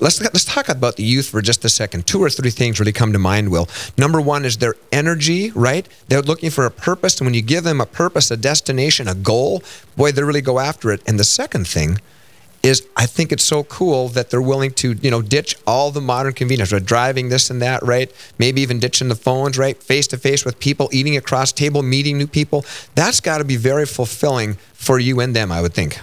let's 0.01 0.21
let's 0.21 0.45
talk 0.45 0.69
about 0.69 0.97
the 0.97 1.05
youth 1.05 1.29
for 1.29 1.43
just 1.43 1.65
a 1.65 1.69
second. 1.69 2.07
Two 2.07 2.21
or 2.21 2.31
three 2.31 2.51
things 2.51 2.81
really 2.81 2.93
come 2.93 3.13
to 3.13 3.19
mind. 3.19 3.51
Will 3.51 3.69
number 3.97 4.21
one 4.21 4.45
is 4.45 4.59
their 4.59 4.75
energy, 4.91 5.51
right? 5.53 5.87
They're 6.09 6.23
looking 6.23 6.51
for 6.51 6.67
a 6.67 6.71
purpose, 6.71 7.19
and 7.19 7.27
when 7.27 7.35
you 7.35 7.43
give 7.43 7.65
them 7.65 7.81
a 7.81 7.87
purpose, 7.87 8.31
a 8.31 8.37
destination, 8.37 9.09
a 9.09 9.15
goal, 9.15 9.63
boy, 9.97 10.13
they 10.13 10.23
really 10.23 10.41
go 10.41 10.59
after 10.59 10.91
it. 10.91 11.03
And 11.07 11.19
the 11.19 11.25
second 11.25 11.69
thing 11.69 12.01
is 12.63 12.87
I 12.97 13.07
think 13.07 13.33
it's 13.33 13.43
so 13.43 13.65
cool 13.65 14.09
that 14.09 14.31
they're 14.31 14.43
willing 14.43 14.73
to, 14.73 14.93
you 15.01 15.11
know, 15.11 15.23
ditch 15.23 15.57
all 15.67 15.91
the 15.91 16.01
modern 16.01 16.33
convenience, 16.35 16.73
right? 16.73 16.85
Driving 16.85 17.29
this 17.29 17.51
and 17.51 17.63
that, 17.63 17.83
right? 17.83 18.13
Maybe 18.39 18.61
even 18.61 18.79
ditching 18.79 19.09
the 19.09 19.15
phones, 19.15 19.57
right? 19.57 19.83
Face 19.83 20.07
to 20.09 20.19
face 20.19 20.45
with 20.45 20.59
people, 20.59 20.89
eating 20.93 21.17
across 21.17 21.53
table, 21.53 21.83
meeting 21.83 22.19
new 22.19 22.27
people. 22.27 22.65
That's 22.95 23.21
got 23.21 23.39
to 23.39 23.45
be 23.45 23.57
very 23.57 23.87
fulfilling 23.87 24.55
for 24.75 24.99
you 24.99 25.21
and 25.21 25.35
them, 25.35 25.51
I 25.51 25.63
would 25.63 25.75
think. 25.75 25.99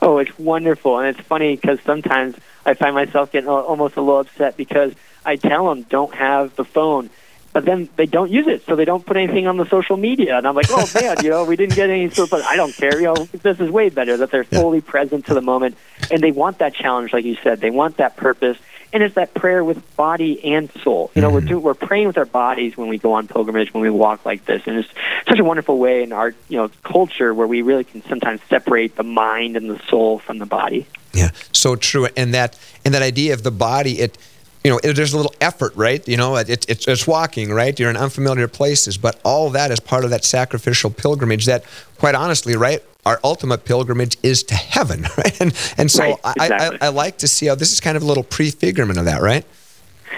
Oh, 0.00 0.18
it's 0.18 0.38
wonderful, 0.38 0.98
and 0.98 1.08
it's 1.08 1.26
funny 1.26 1.56
because 1.56 1.80
sometimes 1.80 2.36
I 2.64 2.74
find 2.74 2.94
myself 2.94 3.32
getting 3.32 3.48
almost 3.48 3.96
a 3.96 4.00
little 4.00 4.20
upset 4.20 4.56
because 4.56 4.92
I 5.24 5.36
tell 5.36 5.68
them 5.68 5.82
don't 5.82 6.14
have 6.14 6.54
the 6.56 6.64
phone, 6.64 7.10
but 7.56 7.64
then 7.64 7.88
they 7.96 8.04
don't 8.04 8.30
use 8.30 8.46
it, 8.46 8.66
so 8.66 8.76
they 8.76 8.84
don't 8.84 9.06
put 9.06 9.16
anything 9.16 9.46
on 9.46 9.56
the 9.56 9.64
social 9.64 9.96
media, 9.96 10.36
and 10.36 10.46
I'm 10.46 10.54
like, 10.54 10.66
oh 10.68 10.86
man, 11.00 11.24
you 11.24 11.30
know, 11.30 11.46
we 11.46 11.56
didn't 11.56 11.74
get 11.74 11.88
any 11.88 12.10
sort 12.10 12.30
of. 12.30 12.42
I 12.42 12.54
don't 12.54 12.74
care, 12.74 13.00
you 13.00 13.06
know, 13.06 13.14
this 13.32 13.58
is 13.58 13.70
way 13.70 13.88
better 13.88 14.18
that 14.18 14.30
they're 14.30 14.44
fully 14.44 14.80
yeah. 14.80 14.90
present 14.90 15.24
to 15.28 15.32
the 15.32 15.40
moment, 15.40 15.74
and 16.10 16.22
they 16.22 16.32
want 16.32 16.58
that 16.58 16.74
challenge, 16.74 17.14
like 17.14 17.24
you 17.24 17.34
said, 17.42 17.62
they 17.62 17.70
want 17.70 17.96
that 17.96 18.14
purpose, 18.14 18.58
and 18.92 19.02
it's 19.02 19.14
that 19.14 19.32
prayer 19.32 19.64
with 19.64 19.96
body 19.96 20.44
and 20.44 20.70
soul. 20.82 21.10
You 21.14 21.22
know, 21.22 21.28
mm-hmm. 21.28 21.34
we're 21.34 21.40
do, 21.40 21.58
we're 21.58 21.72
praying 21.72 22.08
with 22.08 22.18
our 22.18 22.26
bodies 22.26 22.76
when 22.76 22.88
we 22.88 22.98
go 22.98 23.14
on 23.14 23.26
pilgrimage, 23.26 23.72
when 23.72 23.82
we 23.82 23.88
walk 23.88 24.26
like 24.26 24.44
this, 24.44 24.60
and 24.66 24.76
it's 24.76 24.90
such 25.26 25.38
a 25.38 25.44
wonderful 25.44 25.78
way 25.78 26.02
in 26.02 26.12
our 26.12 26.34
you 26.50 26.58
know 26.58 26.68
culture 26.82 27.32
where 27.32 27.46
we 27.46 27.62
really 27.62 27.84
can 27.84 28.02
sometimes 28.02 28.42
separate 28.50 28.96
the 28.96 29.02
mind 29.02 29.56
and 29.56 29.70
the 29.70 29.78
soul 29.88 30.18
from 30.18 30.36
the 30.36 30.46
body. 30.46 30.86
Yeah, 31.14 31.30
so 31.52 31.74
true, 31.74 32.06
and 32.18 32.34
that 32.34 32.58
and 32.84 32.92
that 32.92 33.00
idea 33.00 33.32
of 33.32 33.44
the 33.44 33.50
body, 33.50 34.00
it 34.00 34.18
you 34.66 34.72
know, 34.72 34.80
there's 34.82 35.12
a 35.12 35.16
little 35.16 35.34
effort, 35.40 35.76
right? 35.76 36.06
You 36.08 36.16
know, 36.16 36.34
it, 36.34 36.68
it's, 36.68 36.88
it's 36.88 37.06
walking, 37.06 37.52
right? 37.52 37.78
You're 37.78 37.88
in 37.88 37.96
unfamiliar 37.96 38.48
places, 38.48 38.98
but 38.98 39.20
all 39.24 39.50
that 39.50 39.70
is 39.70 39.78
part 39.78 40.02
of 40.02 40.10
that 40.10 40.24
sacrificial 40.24 40.90
pilgrimage 40.90 41.46
that, 41.46 41.62
quite 41.98 42.16
honestly, 42.16 42.56
right, 42.56 42.82
our 43.04 43.20
ultimate 43.22 43.64
pilgrimage 43.64 44.16
is 44.24 44.42
to 44.42 44.56
heaven, 44.56 45.02
right? 45.16 45.40
And 45.40 45.54
and 45.78 45.88
so 45.88 46.02
right, 46.02 46.18
exactly. 46.36 46.78
I, 46.80 46.86
I, 46.86 46.86
I 46.86 46.88
like 46.88 47.18
to 47.18 47.28
see 47.28 47.46
how 47.46 47.54
this 47.54 47.70
is 47.70 47.78
kind 47.78 47.96
of 47.96 48.02
a 48.02 48.06
little 48.06 48.24
prefigurement 48.24 48.98
of 48.98 49.04
that, 49.04 49.22
right? 49.22 49.44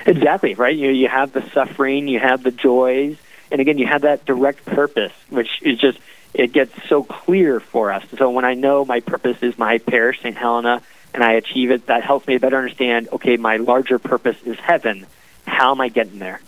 Exactly, 0.07 0.55
right? 0.55 0.75
You 0.75 0.93
you 0.93 1.09
have 1.09 1.33
the 1.33 1.47
suffering, 1.51 2.09
you 2.09 2.19
have 2.19 2.43
the 2.43 2.51
joys, 2.51 3.19
and 3.51 3.61
again, 3.61 3.77
you 3.77 3.87
have 3.87 4.01
that 4.01 4.25
direct 4.25 4.65
purpose, 4.65 5.13
which 5.29 5.61
is 5.61 5.79
just 5.79 5.99
it 6.33 6.55
gets 6.55 6.73
so 6.89 7.03
clear 7.03 7.61
for 7.61 7.93
us. 7.93 8.03
So 8.17 8.31
when 8.31 8.47
I 8.47 8.55
know 8.55 8.87
my 8.87 9.01
purpose 9.01 9.43
is 9.43 9.59
my 9.59 9.77
parish, 9.77 10.23
St. 10.23 10.39
Helena, 10.39 10.81
and 11.15 11.25
I 11.25 11.33
achieve 11.33 11.71
it, 11.71 11.87
that 11.87 12.05
helps 12.05 12.27
me 12.27 12.39
better 12.39 12.57
understand. 12.57 13.09
Okay, 13.13 13.37
my 13.37 13.57
larger 13.57 13.99
purpose 13.99 14.37
is 14.45 14.59
heaven. 14.59 15.07
How 15.47 15.73
am 15.73 15.81
I 15.81 15.89
getting 15.89 16.19
there? 16.19 16.41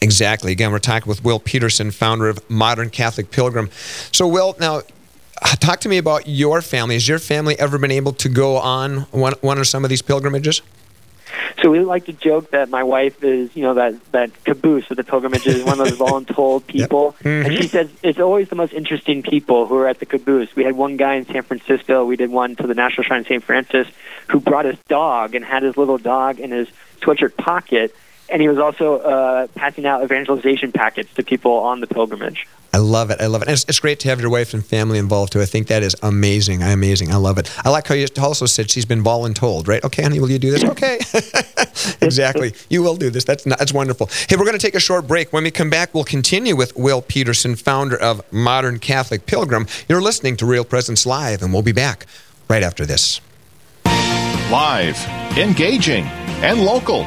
Exactly. 0.00 0.52
Again, 0.52 0.70
we're 0.70 0.78
talking 0.78 1.08
with 1.08 1.24
Will 1.24 1.38
Peterson, 1.38 1.90
founder 1.90 2.28
of 2.28 2.38
Modern 2.50 2.90
Catholic 2.90 3.30
Pilgrim. 3.30 3.70
So, 4.12 4.26
Will, 4.28 4.54
now 4.60 4.82
talk 5.60 5.80
to 5.80 5.88
me 5.88 5.98
about 5.98 6.28
your 6.28 6.60
family. 6.60 6.94
Has 6.94 7.08
your 7.08 7.18
family 7.18 7.58
ever 7.58 7.78
been 7.78 7.90
able 7.90 8.12
to 8.12 8.28
go 8.28 8.56
on 8.56 9.02
one, 9.12 9.34
one 9.40 9.58
or 9.58 9.64
some 9.64 9.84
of 9.84 9.90
these 9.90 10.02
pilgrimages? 10.02 10.60
So 11.62 11.70
we 11.70 11.80
like 11.80 12.06
to 12.06 12.12
joke 12.12 12.50
that 12.50 12.68
my 12.68 12.82
wife 12.82 13.22
is, 13.22 13.54
you 13.56 13.62
know, 13.62 13.74
that 13.74 14.12
that 14.12 14.44
caboose 14.44 14.90
of 14.90 14.96
the 14.96 15.04
pilgrimages, 15.04 15.62
one 15.64 15.80
of 15.80 15.88
those 15.88 15.98
voluntold 15.98 16.66
people. 16.66 17.14
Yep. 17.20 17.24
Mm-hmm. 17.24 17.46
And 17.46 17.62
she 17.62 17.68
says 17.68 17.90
it's 18.02 18.18
always 18.18 18.48
the 18.48 18.56
most 18.56 18.72
interesting 18.72 19.22
people 19.22 19.66
who 19.66 19.76
are 19.76 19.88
at 19.88 20.00
the 20.00 20.06
caboose. 20.06 20.54
We 20.54 20.64
had 20.64 20.76
one 20.76 20.96
guy 20.96 21.14
in 21.14 21.26
San 21.26 21.42
Francisco. 21.42 22.04
We 22.04 22.16
did 22.16 22.30
one 22.30 22.56
to 22.56 22.66
the 22.66 22.74
National 22.74 23.04
Shrine 23.04 23.20
of 23.20 23.26
St. 23.26 23.42
Francis, 23.42 23.88
who 24.28 24.40
brought 24.40 24.64
his 24.64 24.78
dog 24.88 25.34
and 25.34 25.44
had 25.44 25.62
his 25.62 25.76
little 25.76 25.98
dog 25.98 26.40
in 26.40 26.50
his 26.50 26.68
sweatshirt 27.00 27.36
pocket 27.36 27.94
and 28.28 28.40
he 28.40 28.48
was 28.48 28.58
also 28.58 28.98
uh, 28.98 29.46
passing 29.54 29.86
out 29.86 30.02
evangelization 30.02 30.72
packets 30.72 31.12
to 31.14 31.22
people 31.22 31.52
on 31.52 31.80
the 31.80 31.86
pilgrimage. 31.86 32.46
I 32.74 32.78
love 32.78 33.12
it. 33.12 33.20
I 33.20 33.26
love 33.26 33.42
it. 33.42 33.46
And 33.46 33.52
it's, 33.52 33.64
it's, 33.68 33.78
great 33.78 34.00
to 34.00 34.08
have 34.08 34.20
your 34.20 34.30
wife 34.30 34.52
and 34.52 34.66
family 34.66 34.98
involved 34.98 35.32
too. 35.32 35.40
I 35.40 35.44
think 35.44 35.68
that 35.68 35.84
is 35.84 35.94
amazing. 36.02 36.60
Amazing. 36.60 37.12
I 37.12 37.16
love 37.16 37.38
it. 37.38 37.48
I 37.64 37.70
like 37.70 37.86
how 37.86 37.94
you 37.94 38.08
also 38.20 38.46
said 38.46 38.68
she's 38.68 38.84
been 38.84 39.00
voluntold, 39.00 39.68
right? 39.68 39.84
Okay, 39.84 40.02
honey, 40.02 40.18
will 40.18 40.30
you 40.30 40.40
do 40.40 40.50
this? 40.50 40.64
Okay. 40.64 40.98
exactly. 42.04 42.52
You 42.68 42.82
will 42.82 42.96
do 42.96 43.10
this. 43.10 43.22
That's 43.22 43.46
not, 43.46 43.60
that's 43.60 43.72
wonderful. 43.72 44.08
Hey, 44.28 44.34
we're 44.34 44.44
going 44.44 44.58
to 44.58 44.66
take 44.66 44.74
a 44.74 44.80
short 44.80 45.06
break. 45.06 45.32
When 45.32 45.44
we 45.44 45.52
come 45.52 45.70
back, 45.70 45.94
we'll 45.94 46.02
continue 46.02 46.56
with 46.56 46.74
Will 46.76 47.00
Peterson, 47.00 47.54
founder 47.54 47.96
of 47.96 48.20
Modern 48.32 48.80
Catholic 48.80 49.26
Pilgrim. 49.26 49.68
You're 49.88 50.02
listening 50.02 50.36
to 50.38 50.46
Real 50.46 50.64
Presence 50.64 51.06
Live, 51.06 51.42
and 51.42 51.52
we'll 51.52 51.62
be 51.62 51.70
back 51.70 52.06
right 52.48 52.64
after 52.64 52.84
this. 52.84 53.20
Live, 54.50 54.98
engaging, 55.38 56.06
and 56.42 56.62
local. 56.62 57.06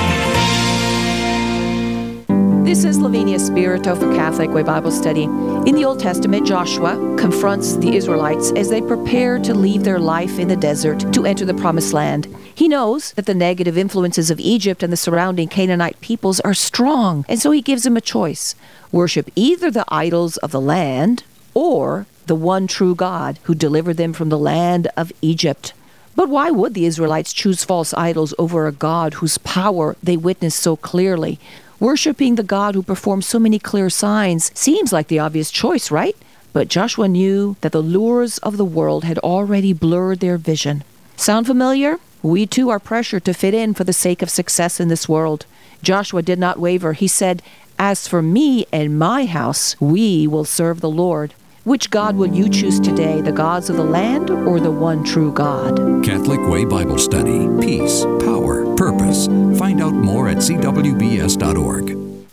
This 2.63 2.83
is 2.83 2.99
Lavinia 2.99 3.39
Spirito 3.39 3.95
for 3.95 4.13
Catholic 4.13 4.51
Way 4.51 4.61
Bible 4.61 4.91
Study. 4.91 5.23
In 5.23 5.73
the 5.73 5.83
Old 5.83 5.99
Testament, 5.99 6.45
Joshua 6.45 6.95
confronts 7.17 7.75
the 7.77 7.95
Israelites 7.95 8.51
as 8.51 8.69
they 8.69 8.83
prepare 8.83 9.39
to 9.39 9.55
leave 9.55 9.83
their 9.83 9.97
life 9.97 10.37
in 10.37 10.47
the 10.47 10.55
desert 10.55 11.11
to 11.11 11.25
enter 11.25 11.43
the 11.43 11.55
Promised 11.55 11.91
Land. 11.91 12.27
He 12.53 12.67
knows 12.67 13.13
that 13.13 13.25
the 13.25 13.33
negative 13.33 13.79
influences 13.79 14.29
of 14.29 14.39
Egypt 14.39 14.83
and 14.83 14.93
the 14.93 14.97
surrounding 14.97 15.47
Canaanite 15.47 15.99
peoples 16.01 16.39
are 16.41 16.53
strong, 16.53 17.25
and 17.27 17.39
so 17.39 17.49
he 17.49 17.63
gives 17.63 17.81
them 17.81 17.97
a 17.97 18.01
choice 18.01 18.53
worship 18.91 19.31
either 19.35 19.71
the 19.71 19.85
idols 19.87 20.37
of 20.37 20.51
the 20.51 20.61
land 20.61 21.23
or 21.55 22.05
the 22.27 22.35
one 22.35 22.67
true 22.67 22.93
God 22.93 23.39
who 23.43 23.55
delivered 23.55 23.97
them 23.97 24.13
from 24.13 24.29
the 24.29 24.37
land 24.37 24.87
of 24.95 25.11
Egypt. 25.23 25.73
But 26.15 26.29
why 26.29 26.51
would 26.51 26.75
the 26.75 26.85
Israelites 26.85 27.33
choose 27.33 27.63
false 27.63 27.91
idols 27.95 28.35
over 28.37 28.67
a 28.67 28.71
God 28.71 29.15
whose 29.15 29.39
power 29.39 29.95
they 30.03 30.15
witnessed 30.15 30.59
so 30.59 30.75
clearly? 30.75 31.39
Worshipping 31.81 32.35
the 32.35 32.43
God 32.43 32.75
who 32.75 32.83
performs 32.83 33.25
so 33.25 33.39
many 33.39 33.57
clear 33.57 33.89
signs 33.89 34.51
seems 34.53 34.93
like 34.93 35.07
the 35.07 35.17
obvious 35.17 35.49
choice, 35.49 35.89
right? 35.89 36.15
But 36.53 36.67
Joshua 36.67 37.07
knew 37.07 37.55
that 37.61 37.71
the 37.71 37.81
lures 37.81 38.37
of 38.37 38.57
the 38.57 38.63
world 38.63 39.03
had 39.03 39.17
already 39.17 39.73
blurred 39.73 40.19
their 40.19 40.37
vision. 40.37 40.83
Sound 41.15 41.47
familiar? 41.47 41.97
We 42.21 42.45
too 42.45 42.69
are 42.69 42.77
pressured 42.77 43.25
to 43.25 43.33
fit 43.33 43.55
in 43.55 43.73
for 43.73 43.83
the 43.83 43.93
sake 43.93 44.21
of 44.21 44.29
success 44.29 44.79
in 44.79 44.89
this 44.89 45.09
world. 45.09 45.47
Joshua 45.81 46.21
did 46.21 46.37
not 46.37 46.59
waver. 46.59 46.93
He 46.93 47.07
said, 47.07 47.41
As 47.79 48.07
for 48.07 48.21
me 48.21 48.67
and 48.71 48.99
my 48.99 49.25
house, 49.25 49.75
we 49.81 50.27
will 50.27 50.45
serve 50.45 50.81
the 50.81 50.89
Lord. 50.89 51.33
Which 51.63 51.91
God 51.91 52.15
will 52.15 52.33
you 52.33 52.49
choose 52.49 52.79
today, 52.79 53.21
the 53.21 53.31
gods 53.31 53.69
of 53.69 53.75
the 53.75 53.83
land 53.83 54.31
or 54.31 54.59
the 54.59 54.71
one 54.71 55.03
true 55.03 55.31
God? 55.31 56.03
Catholic 56.03 56.39
Way 56.49 56.65
Bible 56.65 56.97
Study. 56.97 57.47
Peace, 57.61 58.03
power, 58.19 58.75
purpose. 58.75 59.27
Find 59.59 59.79
out 59.79 59.93
more 59.93 60.27
at 60.27 60.37
cwbs.org. 60.37 61.85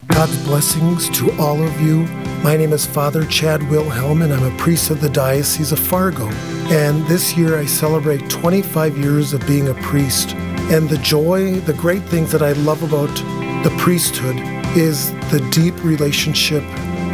God's 0.06 0.44
blessings 0.44 1.11
to 1.11 1.30
all 1.32 1.62
of 1.62 1.78
you. 1.78 2.04
My 2.42 2.56
name 2.56 2.73
is 2.73 2.87
Father 2.87 3.26
Chad 3.26 3.68
Wilhelm, 3.68 4.23
and 4.23 4.32
I'm 4.32 4.50
a 4.50 4.56
priest 4.56 4.88
of 4.88 5.02
the 5.02 5.11
Diocese 5.11 5.73
of 5.73 5.78
Fargo. 5.78 6.26
And 6.70 7.06
this 7.06 7.37
year 7.37 7.58
I 7.58 7.66
celebrate 7.66 8.30
25 8.30 8.97
years 8.97 9.35
of 9.35 9.47
being 9.47 9.68
a 9.68 9.75
priest. 9.75 10.35
And 10.70 10.88
the 10.88 10.97
joy, 10.99 11.61
the 11.61 11.75
great 11.75 12.02
things 12.04 12.32
that 12.32 12.40
I 12.40 12.52
love 12.52 12.82
about 12.82 13.14
the 13.62 13.76
priesthood 13.76 14.37
is 14.75 15.12
the 15.30 15.47
deep 15.52 15.75
relationship 15.85 16.62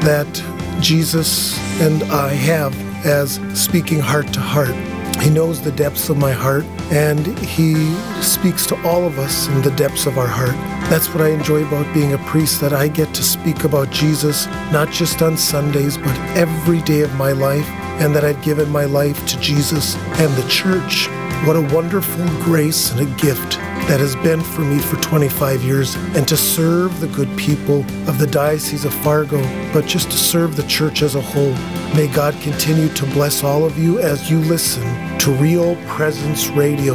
that 0.04 0.53
Jesus 0.80 1.58
and 1.80 2.02
I 2.04 2.28
have 2.28 2.74
as 3.06 3.40
speaking 3.54 4.00
heart 4.00 4.32
to 4.34 4.40
heart. 4.40 4.74
He 5.20 5.30
knows 5.30 5.62
the 5.62 5.72
depths 5.72 6.08
of 6.10 6.18
my 6.18 6.32
heart, 6.32 6.64
and 6.90 7.26
He 7.38 7.94
speaks 8.20 8.66
to 8.66 8.82
all 8.86 9.06
of 9.06 9.18
us 9.18 9.48
in 9.48 9.62
the 9.62 9.70
depths 9.70 10.06
of 10.06 10.18
our 10.18 10.26
heart. 10.26 10.56
That's 10.90 11.08
what 11.08 11.22
I 11.22 11.30
enjoy 11.30 11.64
about 11.66 11.92
being 11.94 12.12
a 12.12 12.18
priest, 12.18 12.60
that 12.60 12.72
I 12.72 12.88
get 12.88 13.14
to 13.14 13.22
speak 13.22 13.64
about 13.64 13.90
Jesus, 13.90 14.46
not 14.72 14.90
just 14.90 15.22
on 15.22 15.36
Sundays, 15.36 15.96
but 15.96 16.18
every 16.36 16.82
day 16.82 17.00
of 17.00 17.14
my 17.14 17.32
life, 17.32 17.66
and 18.00 18.14
that 18.14 18.24
I'd 18.24 18.42
given 18.42 18.70
my 18.70 18.84
life 18.84 19.26
to 19.26 19.40
Jesus 19.40 19.96
and 19.96 20.32
the 20.34 20.48
church. 20.48 21.08
What 21.46 21.56
a 21.56 21.74
wonderful 21.74 22.24
grace 22.42 22.90
and 22.92 23.00
a 23.00 23.20
gift 23.20 23.58
that 23.88 24.00
has 24.00 24.16
been 24.16 24.40
for 24.40 24.62
me 24.62 24.78
for 24.78 24.96
25 25.02 25.62
years, 25.62 25.94
and 26.16 26.26
to 26.26 26.36
serve 26.36 27.00
the 27.00 27.08
good 27.08 27.28
people 27.36 27.80
of 28.08 28.18
the 28.18 28.26
Diocese 28.26 28.86
of 28.86 28.94
Fargo, 28.94 29.42
but 29.72 29.84
just 29.84 30.10
to 30.10 30.16
serve 30.16 30.56
the 30.56 30.66
church 30.66 31.02
as 31.02 31.16
a 31.16 31.20
whole. 31.20 31.52
May 31.94 32.08
God 32.08 32.34
continue 32.40 32.88
to 32.94 33.04
bless 33.06 33.44
all 33.44 33.64
of 33.64 33.78
you 33.78 33.98
as 33.98 34.30
you 34.30 34.38
listen 34.38 34.84
to 35.18 35.30
Real 35.32 35.76
Presence 35.86 36.48
Radio. 36.48 36.94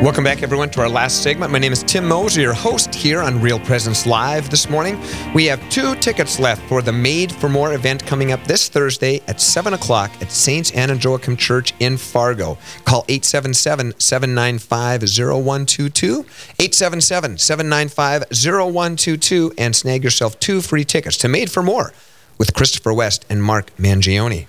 Welcome 0.00 0.22
back, 0.22 0.44
everyone, 0.44 0.70
to 0.70 0.80
our 0.80 0.88
last 0.88 1.24
segment. 1.24 1.50
My 1.50 1.58
name 1.58 1.72
is 1.72 1.82
Tim 1.82 2.06
Moser, 2.06 2.40
your 2.40 2.52
host 2.52 2.94
here 2.94 3.20
on 3.20 3.40
Real 3.40 3.58
Presence 3.58 4.06
Live 4.06 4.48
this 4.48 4.70
morning. 4.70 4.96
We 5.34 5.46
have 5.46 5.60
two 5.70 5.96
tickets 5.96 6.38
left 6.38 6.62
for 6.68 6.82
the 6.82 6.92
Made 6.92 7.32
for 7.32 7.48
More 7.48 7.74
event 7.74 8.06
coming 8.06 8.30
up 8.30 8.44
this 8.44 8.68
Thursday 8.68 9.20
at 9.26 9.40
7 9.40 9.74
o'clock 9.74 10.12
at 10.20 10.30
St. 10.30 10.72
Anne 10.76 10.90
and 10.90 11.02
Joachim 11.02 11.36
Church 11.36 11.74
in 11.80 11.96
Fargo. 11.96 12.58
Call 12.84 13.04
877 13.08 13.98
795 13.98 15.02
0122, 15.02 16.20
877 16.60 17.36
795 17.36 18.22
0122, 18.30 19.52
and 19.58 19.74
snag 19.74 20.04
yourself 20.04 20.38
two 20.38 20.60
free 20.60 20.84
tickets 20.84 21.16
to 21.16 21.26
Made 21.26 21.50
for 21.50 21.64
More 21.64 21.92
with 22.38 22.54
Christopher 22.54 22.94
West 22.94 23.26
and 23.28 23.42
Mark 23.42 23.74
Mangione. 23.76 24.46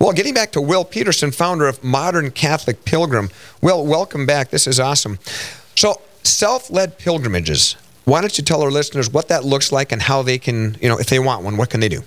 Well, 0.00 0.12
getting 0.12 0.34
back 0.34 0.52
to 0.52 0.60
Will 0.60 0.84
Peterson, 0.84 1.30
founder 1.30 1.66
of 1.66 1.82
Modern 1.84 2.30
Catholic 2.30 2.84
Pilgrim. 2.84 3.30
Will, 3.60 3.84
welcome 3.86 4.26
back. 4.26 4.50
This 4.50 4.66
is 4.66 4.80
awesome. 4.80 5.18
So, 5.76 6.00
self 6.22 6.70
led 6.70 6.98
pilgrimages. 6.98 7.76
Why 8.04 8.20
don't 8.20 8.36
you 8.36 8.44
tell 8.44 8.62
our 8.62 8.70
listeners 8.70 9.10
what 9.10 9.28
that 9.28 9.44
looks 9.44 9.72
like 9.72 9.92
and 9.92 10.02
how 10.02 10.22
they 10.22 10.38
can, 10.38 10.76
you 10.80 10.88
know, 10.88 10.98
if 10.98 11.06
they 11.06 11.18
want 11.18 11.44
one, 11.44 11.56
what 11.56 11.70
can 11.70 11.80
they 11.80 11.88
do? 11.88 12.02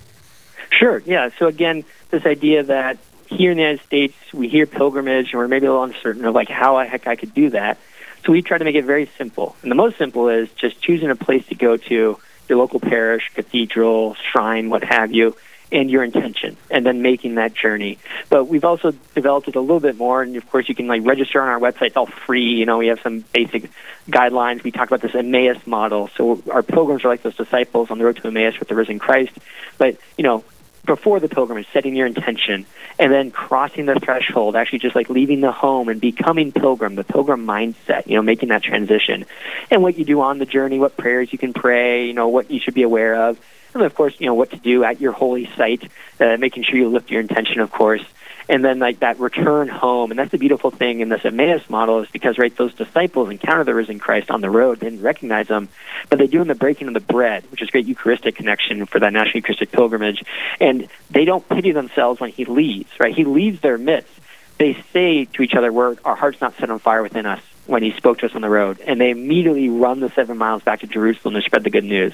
Sure, 0.70 1.02
yeah. 1.06 1.30
So, 1.38 1.46
again, 1.46 1.84
this 2.10 2.26
idea 2.26 2.62
that 2.64 2.98
here 3.26 3.52
in 3.52 3.56
the 3.56 3.62
United 3.62 3.84
States, 3.84 4.14
we 4.32 4.48
hear 4.48 4.66
pilgrimage 4.66 5.32
and 5.32 5.38
we're 5.38 5.48
maybe 5.48 5.66
a 5.66 5.70
little 5.70 5.84
uncertain 5.84 6.24
of 6.24 6.34
like 6.34 6.48
how 6.48 6.78
the 6.78 6.84
heck 6.84 7.06
I 7.06 7.16
could 7.16 7.34
do 7.34 7.50
that. 7.50 7.78
So, 8.24 8.32
we 8.32 8.42
try 8.42 8.58
to 8.58 8.64
make 8.64 8.74
it 8.74 8.84
very 8.84 9.10
simple. 9.16 9.56
And 9.62 9.70
the 9.70 9.76
most 9.76 9.98
simple 9.98 10.28
is 10.28 10.48
just 10.52 10.80
choosing 10.80 11.10
a 11.10 11.16
place 11.16 11.46
to 11.46 11.54
go 11.54 11.76
to, 11.76 12.18
your 12.48 12.58
local 12.58 12.80
parish, 12.80 13.30
cathedral, 13.34 14.16
shrine, 14.30 14.68
what 14.68 14.84
have 14.84 15.12
you 15.12 15.34
and 15.72 15.90
your 15.90 16.04
intention 16.04 16.56
and 16.70 16.84
then 16.84 17.02
making 17.02 17.36
that 17.36 17.54
journey. 17.54 17.98
But 18.28 18.44
we've 18.44 18.64
also 18.64 18.92
developed 19.14 19.48
it 19.48 19.56
a 19.56 19.60
little 19.60 19.80
bit 19.80 19.96
more 19.96 20.22
and 20.22 20.36
of 20.36 20.48
course 20.50 20.68
you 20.68 20.74
can 20.74 20.86
like 20.86 21.04
register 21.04 21.40
on 21.40 21.48
our 21.48 21.58
website. 21.58 21.88
It's 21.88 21.96
all 21.96 22.06
free. 22.06 22.54
You 22.54 22.66
know, 22.66 22.78
we 22.78 22.88
have 22.88 23.00
some 23.00 23.24
basic 23.32 23.70
guidelines. 24.08 24.62
We 24.62 24.70
talk 24.70 24.88
about 24.88 25.00
this 25.00 25.14
Emmaus 25.14 25.66
model. 25.66 26.10
So 26.16 26.42
our 26.50 26.62
pilgrims 26.62 27.04
are 27.04 27.08
like 27.08 27.22
those 27.22 27.36
disciples 27.36 27.90
on 27.90 27.98
the 27.98 28.04
road 28.04 28.16
to 28.16 28.28
Emmaus 28.28 28.58
with 28.58 28.68
the 28.68 28.74
risen 28.74 28.98
Christ. 28.98 29.32
But, 29.78 29.96
you 30.16 30.24
know, 30.24 30.44
before 30.84 31.18
the 31.20 31.28
pilgrimage, 31.28 31.66
setting 31.72 31.96
your 31.96 32.06
intention, 32.06 32.66
and 32.98 33.12
then 33.12 33.30
crossing 33.30 33.86
the 33.86 33.94
threshold, 33.94 34.54
actually 34.54 34.80
just 34.80 34.94
like 34.94 35.08
leaving 35.08 35.40
the 35.40 35.52
home 35.52 35.88
and 35.88 36.00
becoming 36.00 36.52
pilgrim, 36.52 36.94
the 36.94 37.04
pilgrim 37.04 37.46
mindset, 37.46 38.06
you 38.06 38.16
know, 38.16 38.22
making 38.22 38.50
that 38.50 38.62
transition, 38.62 39.24
and 39.70 39.82
what 39.82 39.96
you 39.96 40.04
do 40.04 40.20
on 40.20 40.38
the 40.38 40.46
journey, 40.46 40.78
what 40.78 40.96
prayers 40.96 41.32
you 41.32 41.38
can 41.38 41.52
pray, 41.52 42.06
you 42.06 42.12
know, 42.12 42.28
what 42.28 42.50
you 42.50 42.60
should 42.60 42.74
be 42.74 42.82
aware 42.82 43.28
of, 43.28 43.38
and 43.74 43.84
of 43.84 43.94
course, 43.94 44.14
you 44.18 44.26
know, 44.26 44.34
what 44.34 44.50
to 44.50 44.56
do 44.56 44.84
at 44.84 45.00
your 45.00 45.12
holy 45.12 45.46
site, 45.56 45.90
uh, 46.20 46.36
making 46.38 46.64
sure 46.64 46.76
you 46.76 46.88
lift 46.88 47.10
your 47.10 47.20
intention, 47.20 47.60
of 47.60 47.70
course, 47.70 48.04
and 48.48 48.64
then 48.64 48.78
like 48.78 49.00
that 49.00 49.18
return 49.18 49.68
home. 49.68 50.10
And 50.10 50.18
that's 50.18 50.30
the 50.30 50.38
beautiful 50.38 50.70
thing 50.70 51.00
in 51.00 51.08
this 51.08 51.24
Emmaus 51.24 51.68
model 51.68 52.00
is 52.00 52.08
because 52.10 52.38
right, 52.38 52.54
those 52.56 52.74
disciples 52.74 53.30
encounter 53.30 53.64
the 53.64 53.74
risen 53.74 53.98
Christ 53.98 54.30
on 54.30 54.40
the 54.40 54.50
road, 54.50 54.80
they 54.80 54.90
didn't 54.90 55.02
recognize 55.02 55.48
him, 55.48 55.68
but 56.08 56.18
they 56.18 56.26
do 56.26 56.42
in 56.42 56.48
the 56.48 56.54
breaking 56.54 56.88
of 56.88 56.94
the 56.94 57.00
bread, 57.00 57.44
which 57.50 57.62
is 57.62 57.70
great 57.70 57.86
Eucharistic 57.86 58.36
connection 58.36 58.86
for 58.86 59.00
that 59.00 59.12
National 59.12 59.36
Eucharistic 59.36 59.72
pilgrimage. 59.72 60.24
And 60.60 60.88
they 61.10 61.24
don't 61.24 61.48
pity 61.48 61.72
themselves 61.72 62.20
when 62.20 62.30
he 62.30 62.44
leaves, 62.44 62.90
right? 63.00 63.14
He 63.14 63.24
leaves 63.24 63.60
their 63.60 63.78
midst. 63.78 64.12
They 64.58 64.82
say 64.92 65.24
to 65.24 65.42
each 65.42 65.54
other, 65.54 65.72
"We're 65.72 65.96
our 66.04 66.14
hearts 66.14 66.40
not 66.40 66.56
set 66.58 66.70
on 66.70 66.78
fire 66.78 67.02
within 67.02 67.26
us." 67.26 67.40
When 67.66 67.82
he 67.82 67.92
spoke 67.92 68.18
to 68.18 68.26
us 68.26 68.34
on 68.34 68.42
the 68.42 68.50
road, 68.50 68.80
and 68.80 69.00
they 69.00 69.10
immediately 69.10 69.68
run 69.68 70.00
the 70.00 70.10
seven 70.10 70.36
miles 70.36 70.62
back 70.62 70.80
to 70.80 70.86
Jerusalem 70.86 71.34
to 71.34 71.42
spread 71.42 71.64
the 71.64 71.70
good 71.70 71.84
news. 71.84 72.12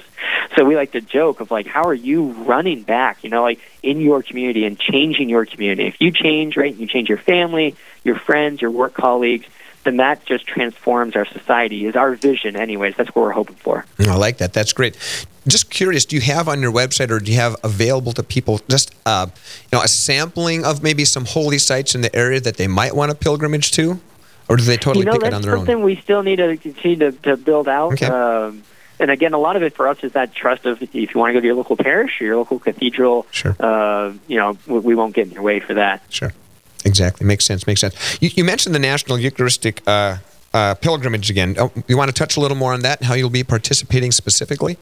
So 0.55 0.63
we 0.63 0.75
like 0.75 0.91
to 0.93 1.01
joke 1.01 1.41
of 1.41 1.51
like, 1.51 1.67
how 1.67 1.83
are 1.83 1.93
you 1.93 2.31
running 2.31 2.83
back? 2.83 3.23
You 3.23 3.29
know, 3.29 3.41
like 3.41 3.59
in 3.83 3.99
your 3.99 4.23
community 4.23 4.65
and 4.65 4.79
changing 4.79 5.29
your 5.29 5.45
community. 5.45 5.87
If 5.87 5.99
you 5.99 6.11
change, 6.11 6.55
right, 6.55 6.73
you 6.73 6.87
change 6.87 7.09
your 7.09 7.17
family, 7.17 7.75
your 8.03 8.15
friends, 8.15 8.61
your 8.61 8.71
work 8.71 8.93
colleagues. 8.93 9.45
Then 9.83 9.97
that 9.97 10.23
just 10.25 10.45
transforms 10.45 11.15
our 11.15 11.25
society. 11.25 11.87
Is 11.87 11.95
our 11.95 12.13
vision, 12.13 12.55
anyways. 12.55 12.95
That's 12.97 13.09
what 13.09 13.23
we're 13.23 13.31
hoping 13.31 13.55
for. 13.55 13.83
I 13.99 14.15
like 14.15 14.37
that. 14.37 14.53
That's 14.53 14.73
great. 14.73 14.95
Just 15.47 15.71
curious, 15.71 16.05
do 16.05 16.15
you 16.15 16.21
have 16.21 16.47
on 16.47 16.61
your 16.61 16.71
website, 16.71 17.09
or 17.09 17.19
do 17.19 17.31
you 17.31 17.37
have 17.39 17.55
available 17.63 18.11
to 18.13 18.21
people 18.21 18.59
just 18.69 18.93
uh, 19.07 19.25
you 19.71 19.77
know 19.77 19.83
a 19.83 19.87
sampling 19.87 20.63
of 20.63 20.83
maybe 20.83 21.03
some 21.03 21.25
holy 21.25 21.57
sites 21.57 21.95
in 21.95 22.01
the 22.01 22.15
area 22.15 22.39
that 22.39 22.57
they 22.57 22.67
might 22.67 22.95
want 22.95 23.11
a 23.11 23.15
pilgrimage 23.15 23.71
to? 23.71 23.99
Or 24.51 24.57
do 24.57 24.63
they 24.63 24.77
totally 24.77 25.05
you 25.05 25.05
know, 25.05 25.13
pick 25.13 25.23
it 25.23 25.33
on 25.33 25.41
their 25.41 25.51
own? 25.51 25.59
That's 25.59 25.67
something 25.69 25.83
we 25.83 25.95
still 25.95 26.23
need 26.23 26.37
to 26.37 26.57
continue 26.57 26.97
to, 26.97 27.11
to 27.11 27.37
build 27.37 27.67
out. 27.67 27.93
Okay. 27.93 28.05
Um, 28.05 28.63
and 28.99 29.09
again, 29.09 29.33
a 29.33 29.37
lot 29.37 29.55
of 29.55 29.63
it 29.63 29.75
for 29.75 29.87
us 29.87 30.03
is 30.03 30.11
that 30.11 30.35
trust 30.35 30.65
of 30.65 30.81
if 30.81 30.93
you 30.93 31.07
want 31.15 31.29
to 31.29 31.33
go 31.33 31.39
to 31.39 31.45
your 31.45 31.55
local 31.55 31.75
parish 31.77 32.21
or 32.21 32.25
your 32.25 32.37
local 32.37 32.59
cathedral, 32.59 33.25
sure. 33.31 33.55
uh, 33.59 34.13
you 34.27 34.37
know, 34.37 34.57
we, 34.67 34.79
we, 34.79 34.95
won't 34.95 35.15
get 35.15 35.27
in 35.27 35.33
your 35.33 35.41
way 35.41 35.59
for 35.59 35.73
that. 35.73 36.03
Sure. 36.09 36.31
Exactly. 36.85 37.25
Makes 37.25 37.45
sense. 37.45 37.65
Makes 37.65 37.81
sense. 37.81 38.21
You, 38.21 38.29
you 38.35 38.43
mentioned 38.43 38.75
the 38.75 38.79
National 38.79 39.17
Eucharistic 39.17 39.81
uh, 39.87 40.17
uh, 40.53 40.75
Pilgrimage 40.75 41.29
again. 41.31 41.55
Oh, 41.57 41.71
you 41.87 41.97
want 41.97 42.09
to 42.09 42.13
touch 42.13 42.37
a 42.37 42.39
little 42.39 42.57
more 42.57 42.73
on 42.73 42.81
that 42.81 42.99
and 42.99 43.07
how 43.07 43.13
you'll 43.15 43.29
be 43.29 43.43
participating 43.43 44.11
specifically? 44.11 44.77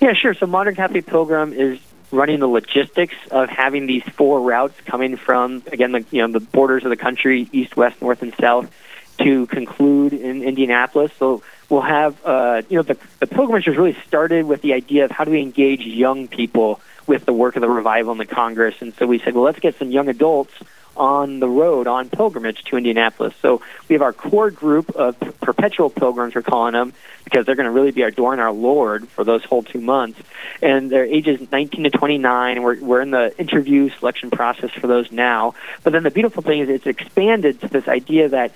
Yeah, 0.00 0.12
sure. 0.12 0.34
So 0.34 0.46
Modern 0.46 0.74
Catholic 0.76 1.06
Pilgrim 1.06 1.52
is 1.52 1.80
running 2.10 2.40
the 2.40 2.46
logistics 2.46 3.16
of 3.30 3.48
having 3.48 3.86
these 3.86 4.02
four 4.14 4.40
routes 4.40 4.80
coming 4.84 5.16
from 5.16 5.62
again 5.72 5.92
the 5.92 6.04
you 6.10 6.22
know 6.22 6.32
the 6.32 6.40
borders 6.40 6.84
of 6.84 6.90
the 6.90 6.96
country 6.96 7.48
east 7.52 7.76
west 7.76 8.00
north 8.00 8.22
and 8.22 8.34
south 8.40 8.70
to 9.18 9.46
conclude 9.46 10.12
in 10.12 10.42
Indianapolis. 10.42 11.12
So 11.18 11.42
we'll 11.68 11.80
have, 11.82 12.24
uh, 12.24 12.62
you 12.68 12.76
know, 12.76 12.82
the, 12.82 12.96
the 13.20 13.26
pilgrimage 13.26 13.66
was 13.66 13.76
really 13.76 13.96
started 14.06 14.46
with 14.46 14.62
the 14.62 14.74
idea 14.74 15.04
of 15.04 15.10
how 15.10 15.24
do 15.24 15.30
we 15.30 15.40
engage 15.40 15.80
young 15.80 16.28
people 16.28 16.80
with 17.06 17.24
the 17.24 17.32
work 17.32 17.56
of 17.56 17.62
the 17.62 17.68
revival 17.68 18.12
and 18.12 18.20
the 18.20 18.26
Congress. 18.26 18.74
And 18.80 18.94
so 18.94 19.06
we 19.06 19.18
said, 19.18 19.34
well, 19.34 19.44
let's 19.44 19.60
get 19.60 19.78
some 19.78 19.90
young 19.90 20.08
adults 20.08 20.52
on 20.96 21.40
the 21.40 21.48
road 21.48 21.86
on 21.86 22.08
pilgrimage 22.08 22.64
to 22.64 22.76
Indianapolis. 22.76 23.34
So 23.42 23.60
we 23.88 23.94
have 23.94 24.02
our 24.02 24.12
core 24.12 24.50
group 24.50 24.90
of 24.90 25.18
perpetual 25.40 25.90
pilgrims, 25.90 26.34
we're 26.34 26.42
calling 26.42 26.72
them, 26.72 26.94
because 27.24 27.44
they're 27.44 27.54
going 27.54 27.66
to 27.66 27.72
really 27.72 27.90
be 27.90 28.02
adoring 28.02 28.40
our 28.40 28.52
Lord 28.52 29.08
for 29.08 29.24
those 29.24 29.44
whole 29.44 29.62
two 29.62 29.80
months. 29.80 30.20
And 30.62 30.90
they're 30.90 31.04
ages 31.04 31.40
19 31.50 31.84
to 31.84 31.90
29. 31.90 32.62
We're, 32.62 32.80
we're 32.80 33.00
in 33.02 33.10
the 33.10 33.38
interview 33.38 33.90
selection 33.90 34.30
process 34.30 34.70
for 34.70 34.86
those 34.86 35.12
now. 35.12 35.54
But 35.82 35.92
then 35.92 36.02
the 36.02 36.10
beautiful 36.10 36.42
thing 36.42 36.60
is 36.60 36.68
it's 36.68 36.86
expanded 36.86 37.60
to 37.60 37.68
this 37.68 37.88
idea 37.88 38.30
that 38.30 38.52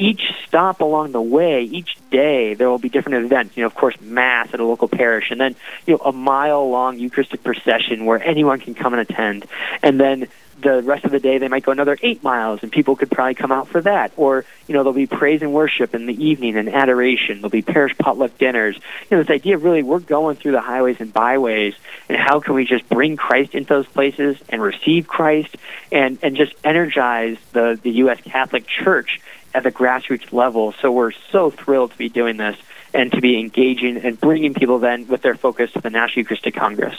each 0.00 0.32
stop 0.46 0.80
along 0.80 1.12
the 1.12 1.20
way, 1.20 1.62
each 1.62 1.96
day, 2.10 2.54
there 2.54 2.68
will 2.68 2.78
be 2.78 2.88
different 2.88 3.24
events. 3.24 3.56
You 3.56 3.62
know, 3.62 3.66
of 3.66 3.74
course, 3.74 4.00
mass 4.00 4.48
at 4.52 4.60
a 4.60 4.64
local 4.64 4.88
parish, 4.88 5.30
and 5.30 5.40
then 5.40 5.54
you 5.86 5.94
know 5.94 6.00
a 6.04 6.12
mile 6.12 6.68
long 6.68 6.98
Eucharistic 6.98 7.44
procession 7.44 8.06
where 8.06 8.22
anyone 8.22 8.60
can 8.60 8.74
come 8.74 8.94
and 8.94 9.02
attend, 9.02 9.46
and 9.82 10.00
then 10.00 10.28
the 10.60 10.82
rest 10.82 11.04
of 11.04 11.10
the 11.10 11.20
day 11.20 11.38
they 11.38 11.48
might 11.48 11.62
go 11.62 11.72
another 11.72 11.96
eight 12.02 12.22
miles 12.22 12.62
and 12.62 12.70
people 12.70 12.94
could 12.94 13.10
probably 13.10 13.34
come 13.34 13.50
out 13.50 13.68
for 13.68 13.80
that. 13.80 14.12
Or 14.16 14.44
you 14.66 14.74
know 14.74 14.82
there'll 14.82 14.92
be 14.92 15.06
praise 15.06 15.42
and 15.42 15.52
worship 15.52 15.94
in 15.94 16.06
the 16.06 16.24
evening 16.24 16.56
and 16.56 16.68
adoration. 16.68 17.38
There'll 17.38 17.50
be 17.50 17.62
parish 17.62 17.96
potluck 17.98 18.36
dinners. 18.38 18.76
You 19.10 19.16
know 19.16 19.22
this 19.22 19.30
idea 19.30 19.56
of 19.56 19.64
really 19.64 19.82
we're 19.82 20.00
going 20.00 20.36
through 20.36 20.52
the 20.52 20.60
highways 20.60 21.00
and 21.00 21.12
byways 21.12 21.74
and 22.08 22.18
how 22.18 22.40
can 22.40 22.54
we 22.54 22.64
just 22.64 22.88
bring 22.88 23.16
christ 23.16 23.54
into 23.54 23.68
those 23.68 23.86
places 23.86 24.36
and 24.48 24.60
receive 24.60 25.06
christ 25.06 25.56
and 25.92 26.18
and 26.22 26.36
just 26.36 26.54
energize 26.64 27.38
the 27.52 27.78
the 27.82 27.90
us 27.92 28.20
catholic 28.22 28.66
church 28.66 29.20
at 29.54 29.62
the 29.62 29.72
grassroots 29.72 30.32
level. 30.32 30.72
So 30.80 30.90
we're 30.92 31.12
so 31.30 31.50
thrilled 31.50 31.92
to 31.92 31.98
be 31.98 32.08
doing 32.08 32.36
this 32.36 32.56
and 32.92 33.12
to 33.12 33.20
be 33.20 33.38
engaging 33.38 33.96
and 33.98 34.20
bringing 34.20 34.54
people 34.54 34.78
then 34.78 35.06
with 35.06 35.22
their 35.22 35.34
focus 35.34 35.72
to 35.72 35.80
the 35.80 35.90
National 35.90 36.20
Eucharistic 36.22 36.54
Congress. 36.54 36.96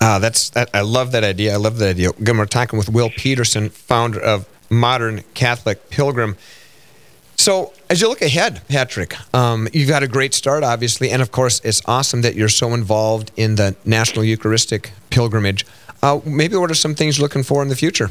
Uh, 0.00 0.18
that's 0.18 0.50
that, 0.50 0.70
I 0.72 0.80
love 0.80 1.12
that 1.12 1.24
idea. 1.24 1.52
I 1.52 1.56
love 1.56 1.78
that 1.78 1.90
idea. 1.90 2.10
Again, 2.10 2.38
we're 2.38 2.46
talking 2.46 2.78
with 2.78 2.88
Will 2.88 3.10
Peterson, 3.10 3.68
founder 3.68 4.20
of 4.20 4.48
Modern 4.70 5.22
Catholic 5.34 5.90
Pilgrim. 5.90 6.36
So, 7.36 7.72
as 7.88 8.00
you 8.00 8.08
look 8.08 8.22
ahead, 8.22 8.60
Patrick, 8.68 9.14
um, 9.34 9.66
you've 9.72 9.88
had 9.88 10.02
a 10.02 10.08
great 10.08 10.34
start, 10.34 10.62
obviously, 10.62 11.10
and 11.10 11.22
of 11.22 11.32
course, 11.32 11.60
it's 11.64 11.80
awesome 11.86 12.20
that 12.22 12.34
you're 12.34 12.50
so 12.50 12.74
involved 12.74 13.30
in 13.36 13.56
the 13.56 13.74
National 13.84 14.24
Eucharistic 14.24 14.92
Pilgrimage. 15.08 15.66
Uh, 16.02 16.20
maybe 16.24 16.56
what 16.56 16.70
are 16.70 16.74
some 16.74 16.94
things 16.94 17.16
you're 17.16 17.24
looking 17.24 17.42
for 17.42 17.62
in 17.62 17.68
the 17.68 17.76
future? 17.76 18.10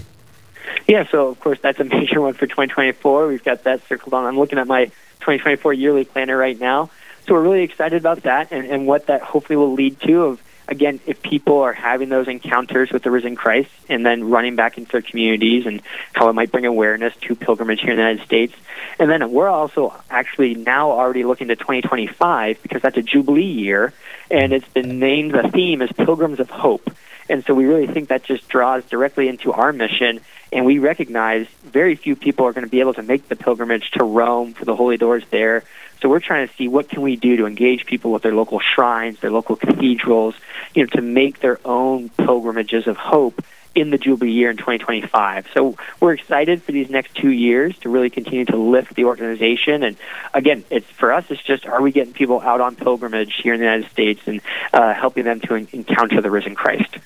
Yeah, 0.88 1.08
so 1.10 1.28
of 1.28 1.40
course 1.40 1.60
that's 1.62 1.80
a 1.80 1.84
major 1.86 2.22
one 2.22 2.34
for 2.34 2.48
2024. 2.48 3.28
We've 3.28 3.44
got 3.44 3.64
that 3.64 3.88
circled 3.88 4.14
on. 4.14 4.26
I'm 4.26 4.38
looking 4.38 4.60
at 4.60 4.68
my 4.68 4.86
2024 4.86 5.74
yearly 5.74 6.06
planner 6.06 6.38
right 6.38 6.60
now. 6.60 6.90
So 7.26 7.34
we're 7.34 7.44
really 7.44 7.64
excited 7.64 8.00
about 8.00 8.24
that 8.24 8.52
and, 8.52 8.66
and 8.66 8.88
what 8.88 9.08
that 9.08 9.22
hopefully 9.22 9.58
will 9.58 9.74
lead 9.74 10.00
to 10.02 10.24
of 10.24 10.42
again, 10.70 11.00
if 11.08 11.22
people 11.22 11.62
are 11.62 11.74
having 11.74 12.10
those 12.10 12.28
encounters 12.28 12.92
with 12.92 13.04
the 13.04 13.12
risen 13.12 13.36
Christ 13.36 13.72
and 13.90 14.06
then 14.06 14.30
running 14.30 14.56
back 14.56 14.78
into 14.78 14.92
their 14.92 15.02
communities 15.02 15.66
and 15.66 15.82
how 16.14 16.30
it 16.30 16.34
might 16.34 16.52
bring 16.52 16.66
awareness 16.66 17.14
to 17.22 17.36
pilgrimage 17.36 17.82
here 17.82 17.92
in 17.92 17.98
the 17.98 18.04
United 18.04 18.26
States. 18.26 18.54
And 19.00 19.10
then 19.10 19.32
we're 19.32 19.50
also 19.50 19.94
actually 20.10 20.54
now 20.54 20.92
already 20.92 21.24
looking 21.24 21.48
to 21.48 21.56
2025 21.56 22.62
because 22.62 22.82
that's 22.82 22.98
a 22.98 23.02
Jubilee 23.02 23.44
year 23.44 23.94
and 24.30 24.54
it's 24.54 24.68
been 24.70 25.00
named 25.00 25.32
the 25.32 25.50
theme 25.50 25.82
is 25.82 25.92
Pilgrims 25.92 26.40
of 26.40 26.50
Hope. 26.50 26.94
And 27.30 27.44
so 27.46 27.54
we 27.54 27.66
really 27.66 27.88
think 27.88 28.10
that 28.10 28.24
just 28.24 28.48
draws 28.48 28.84
directly 28.86 29.28
into 29.28 29.52
our 29.52 29.74
mission. 29.74 30.22
And 30.52 30.66
we 30.66 30.80
recognize 30.80 31.48
very 31.64 31.96
few 31.96 32.16
people 32.16 32.46
are 32.46 32.54
going 32.54 32.66
to 32.66 32.70
be 32.70 32.80
able 32.80 32.96
to 32.96 33.04
make 33.04 33.28
the 33.28 33.36
pilgrimage 33.36 33.92
to 33.92 34.04
Rome 34.04 34.54
for 34.54 34.66
the 34.66 34.76
holy 34.76 34.98
doors 34.98 35.24
there. 35.30 35.64
So 36.02 36.10
we're 36.10 36.20
trying 36.20 36.48
to 36.48 36.54
see 36.56 36.68
what 36.68 36.90
can 36.90 37.02
we 37.02 37.18
do 37.18 37.38
to 37.38 37.46
engage 37.46 37.86
people 37.86 38.12
with 38.12 38.24
their 38.24 38.34
local 38.34 38.60
shrines, 38.60 39.20
their 39.20 39.32
local 39.32 39.56
cathedrals, 39.56 40.36
you 40.74 40.84
know, 40.84 40.88
to 40.94 41.02
make 41.02 41.40
their 41.40 41.60
own 41.66 42.10
pilgrimages 42.10 42.88
of 42.88 42.98
hope 42.98 43.44
in 43.76 43.92
the 43.92 43.98
Jubilee 43.98 44.32
year 44.32 44.50
in 44.50 44.58
2025. 44.58 45.48
So 45.54 45.78
we're 46.00 46.14
excited 46.14 46.64
for 46.64 46.72
these 46.72 46.90
next 46.90 47.16
two 47.16 47.30
years 47.30 47.78
to 47.80 47.90
really 47.90 48.10
continue 48.10 48.46
to 48.46 48.58
lift 48.58 48.96
the 48.96 49.06
organization. 49.06 49.84
And 49.84 49.98
again, 50.34 50.64
it's 50.70 50.88
for 50.88 51.14
us, 51.14 51.26
it's 51.30 51.44
just 51.44 51.66
are 51.66 51.82
we 51.82 51.92
getting 51.92 52.14
people 52.14 52.42
out 52.42 52.62
on 52.62 52.76
pilgrimage 52.76 53.36
here 53.42 53.54
in 53.54 53.60
the 53.60 53.66
United 53.66 53.92
States 53.92 54.22
and 54.26 54.42
uh, 54.74 54.94
helping 54.94 55.26
them 55.26 55.40
to 55.42 55.56
encounter 55.56 56.22
the 56.22 56.32
risen 56.32 56.56
Christ. 56.56 56.98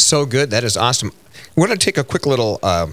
So 0.00 0.26
good. 0.26 0.50
That 0.50 0.64
is 0.64 0.76
awesome. 0.76 1.12
We're 1.56 1.66
going 1.66 1.78
to 1.78 1.84
take 1.84 1.98
a 1.98 2.04
quick 2.04 2.26
little 2.26 2.58
uh, 2.62 2.88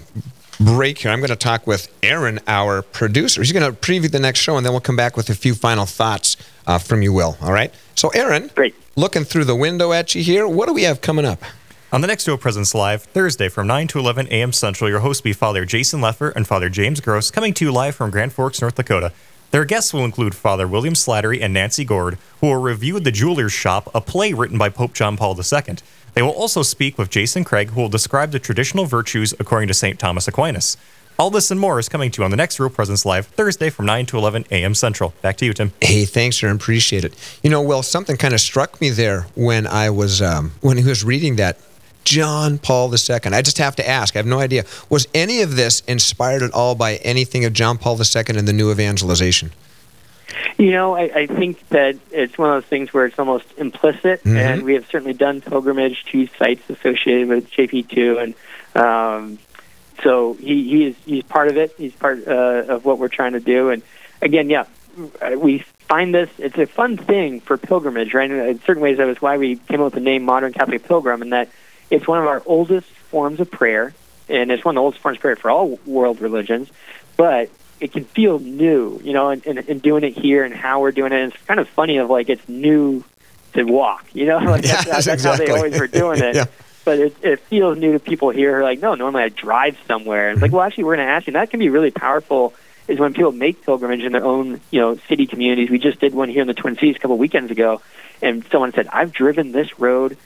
break 0.60 0.98
here. 0.98 1.10
I'm 1.10 1.20
going 1.20 1.30
to 1.30 1.36
talk 1.36 1.66
with 1.66 1.88
Aaron, 2.02 2.38
our 2.46 2.82
producer. 2.82 3.40
He's 3.40 3.52
going 3.52 3.64
to 3.72 3.78
preview 3.78 4.10
the 4.10 4.18
next 4.18 4.40
show, 4.40 4.56
and 4.56 4.64
then 4.66 4.72
we'll 4.72 4.80
come 4.80 4.96
back 4.96 5.16
with 5.16 5.30
a 5.30 5.34
few 5.34 5.54
final 5.54 5.86
thoughts 5.86 6.36
uh, 6.66 6.78
from 6.78 7.02
you, 7.02 7.12
Will. 7.12 7.36
All 7.40 7.52
right? 7.52 7.72
So, 7.94 8.08
Aaron, 8.10 8.50
Great. 8.54 8.74
looking 8.96 9.24
through 9.24 9.44
the 9.44 9.54
window 9.56 9.92
at 9.92 10.14
you 10.14 10.22
here, 10.22 10.46
what 10.46 10.66
do 10.66 10.74
we 10.74 10.82
have 10.82 11.00
coming 11.00 11.24
up? 11.24 11.42
On 11.90 12.02
the 12.02 12.06
next 12.06 12.28
Real 12.28 12.36
Presence 12.36 12.74
Live, 12.74 13.02
Thursday 13.04 13.48
from 13.48 13.66
9 13.66 13.88
to 13.88 13.98
11 13.98 14.26
a.m. 14.28 14.52
Central, 14.52 14.90
your 14.90 15.00
hosts 15.00 15.22
will 15.22 15.30
be 15.30 15.32
Father 15.32 15.64
Jason 15.64 16.00
Leffer 16.00 16.34
and 16.36 16.46
Father 16.46 16.68
James 16.68 17.00
Gross, 17.00 17.30
coming 17.30 17.54
to 17.54 17.64
you 17.64 17.72
live 17.72 17.94
from 17.94 18.10
Grand 18.10 18.32
Forks, 18.34 18.60
North 18.60 18.74
Dakota. 18.74 19.12
Their 19.50 19.64
guests 19.64 19.94
will 19.94 20.04
include 20.04 20.34
Father 20.34 20.68
William 20.68 20.92
Slattery 20.92 21.40
and 21.40 21.54
Nancy 21.54 21.86
Gord, 21.86 22.18
who 22.42 22.48
will 22.48 22.60
review 22.60 23.00
The 23.00 23.10
Jeweler's 23.10 23.54
Shop, 23.54 23.88
a 23.94 24.00
play 24.02 24.34
written 24.34 24.58
by 24.58 24.68
Pope 24.68 24.92
John 24.92 25.16
Paul 25.16 25.34
II. 25.40 25.76
They 26.18 26.22
will 26.22 26.30
also 26.30 26.64
speak 26.64 26.98
with 26.98 27.10
Jason 27.10 27.44
Craig, 27.44 27.70
who 27.70 27.80
will 27.80 27.88
describe 27.88 28.32
the 28.32 28.40
traditional 28.40 28.86
virtues 28.86 29.34
according 29.38 29.68
to 29.68 29.74
St. 29.74 30.00
Thomas 30.00 30.26
Aquinas. 30.26 30.76
All 31.16 31.30
this 31.30 31.52
and 31.52 31.60
more 31.60 31.78
is 31.78 31.88
coming 31.88 32.10
to 32.10 32.20
you 32.20 32.24
on 32.24 32.32
the 32.32 32.36
next 32.36 32.58
Real 32.58 32.70
Presence 32.70 33.06
Live, 33.06 33.28
Thursday 33.28 33.70
from 33.70 33.86
9 33.86 34.06
to 34.06 34.18
11 34.18 34.46
a.m. 34.50 34.74
Central. 34.74 35.14
Back 35.22 35.36
to 35.36 35.44
you, 35.44 35.52
Tim. 35.52 35.70
Hey, 35.80 36.06
thanks, 36.06 36.42
Aaron. 36.42 36.56
Appreciate 36.56 37.04
it. 37.04 37.14
You 37.44 37.50
know, 37.50 37.62
well, 37.62 37.84
something 37.84 38.16
kind 38.16 38.34
of 38.34 38.40
struck 38.40 38.80
me 38.80 38.90
there 38.90 39.28
when 39.36 39.68
I 39.68 39.90
was 39.90 40.20
um, 40.20 40.50
when 40.60 40.76
he 40.76 40.82
was 40.82 41.04
reading 41.04 41.36
that. 41.36 41.56
John 42.02 42.58
Paul 42.58 42.92
II. 42.92 43.18
I 43.26 43.42
just 43.42 43.58
have 43.58 43.76
to 43.76 43.88
ask. 43.88 44.16
I 44.16 44.18
have 44.18 44.26
no 44.26 44.40
idea. 44.40 44.64
Was 44.90 45.06
any 45.14 45.42
of 45.42 45.54
this 45.54 45.82
inspired 45.86 46.42
at 46.42 46.52
all 46.52 46.74
by 46.74 46.96
anything 46.96 47.44
of 47.44 47.52
John 47.52 47.78
Paul 47.78 47.96
II 47.96 48.24
and 48.30 48.48
the 48.48 48.52
new 48.52 48.72
evangelization? 48.72 49.52
You 50.58 50.72
know, 50.72 50.94
I, 50.94 51.02
I 51.14 51.26
think 51.26 51.66
that 51.70 51.96
it's 52.10 52.36
one 52.36 52.50
of 52.50 52.62
those 52.62 52.68
things 52.68 52.92
where 52.92 53.06
it's 53.06 53.18
almost 53.18 53.46
implicit, 53.56 54.22
Mhm. 54.24 54.36
and 54.36 54.62
we 54.62 54.74
have 54.74 54.86
certainly 54.86 55.14
done 55.14 55.40
pilgrimage 55.40 56.04
to 56.12 56.26
sites 56.38 56.68
associated 56.68 57.28
with 57.28 57.50
JP2, 57.50 58.18
and 58.22 58.34
um, 58.84 59.38
so 60.02 60.34
he, 60.34 60.68
he 60.68 60.86
is 60.88 60.96
he's 61.06 61.22
part 61.24 61.48
of 61.48 61.56
it. 61.56 61.74
He's 61.78 61.94
part 61.94 62.26
uh, 62.28 62.64
of 62.68 62.84
what 62.84 62.98
we're 62.98 63.08
trying 63.08 63.32
to 63.32 63.40
do, 63.40 63.70
and 63.70 63.82
again, 64.20 64.50
yeah, 64.50 64.64
we 65.36 65.64
find 65.88 66.14
this. 66.14 66.28
It's 66.38 66.58
a 66.58 66.66
fun 66.66 66.96
thing 66.98 67.40
for 67.40 67.56
pilgrimage, 67.56 68.12
right? 68.12 68.30
In 68.30 68.60
certain 68.62 68.82
ways, 68.82 68.98
that 68.98 69.06
was 69.06 69.22
why 69.22 69.38
we 69.38 69.56
came 69.56 69.80
up 69.80 69.86
with 69.86 69.94
the 69.94 70.00
name 70.00 70.24
Modern 70.24 70.52
Catholic 70.52 70.86
Pilgrim, 70.86 71.22
and 71.22 71.32
that 71.32 71.48
it's 71.90 72.06
one 72.06 72.18
of 72.18 72.26
our 72.26 72.42
oldest 72.44 72.88
forms 73.10 73.40
of 73.40 73.50
prayer, 73.50 73.94
and 74.28 74.50
it's 74.50 74.64
one 74.64 74.76
of 74.76 74.80
the 74.80 74.84
oldest 74.84 75.02
forms 75.02 75.16
of 75.16 75.22
prayer 75.22 75.36
for 75.36 75.50
all 75.50 75.78
world 75.86 76.20
religions, 76.20 76.68
but 77.16 77.48
it 77.80 77.92
can 77.92 78.04
feel 78.04 78.38
new, 78.38 79.00
you 79.02 79.12
know, 79.12 79.30
and, 79.30 79.46
and, 79.46 79.58
and 79.58 79.82
doing 79.82 80.04
it 80.04 80.16
here 80.16 80.44
and 80.44 80.54
how 80.54 80.80
we're 80.80 80.92
doing 80.92 81.12
it. 81.12 81.20
And 81.20 81.32
it's 81.32 81.42
kind 81.44 81.60
of 81.60 81.68
funny 81.68 81.98
of 81.98 82.10
like 82.10 82.28
it's 82.28 82.46
new 82.48 83.04
to 83.54 83.64
walk, 83.64 84.06
you 84.12 84.26
know, 84.26 84.38
like 84.38 84.62
that's, 84.62 85.06
that's 85.06 85.24
how 85.24 85.36
they 85.36 85.50
always 85.50 85.78
were 85.78 85.86
doing 85.86 86.22
it. 86.22 86.34
Yeah. 86.38 86.46
But 86.84 87.00
it, 87.00 87.16
it 87.22 87.40
feels 87.40 87.76
new 87.76 87.92
to 87.92 87.98
people 87.98 88.30
here. 88.30 88.52
who 88.52 88.60
are 88.60 88.62
Like, 88.62 88.80
no, 88.80 88.94
normally 88.94 89.24
I 89.24 89.28
drive 89.28 89.76
somewhere. 89.86 90.30
It's 90.30 90.40
like, 90.40 90.48
mm-hmm. 90.48 90.56
well, 90.56 90.64
actually, 90.64 90.84
we're 90.84 90.96
going 90.96 91.06
to 91.06 91.12
ask 91.12 91.26
you. 91.26 91.32
And 91.32 91.36
that 91.36 91.50
can 91.50 91.60
be 91.60 91.68
really 91.68 91.90
powerful. 91.90 92.54
Is 92.86 92.98
when 92.98 93.12
people 93.12 93.32
make 93.32 93.62
pilgrimage 93.62 94.00
in 94.00 94.12
their 94.12 94.24
own, 94.24 94.62
you 94.70 94.80
know, 94.80 94.96
city 94.96 95.26
communities. 95.26 95.68
We 95.68 95.78
just 95.78 96.00
did 96.00 96.14
one 96.14 96.30
here 96.30 96.40
in 96.40 96.46
the 96.46 96.54
Twin 96.54 96.76
Cities 96.76 96.96
a 96.96 96.98
couple 96.98 97.18
weekends 97.18 97.50
ago, 97.50 97.82
and 98.22 98.42
someone 98.46 98.72
said, 98.72 98.86
"I've 98.86 99.12
driven 99.12 99.52
this 99.52 99.78
road 99.78 100.16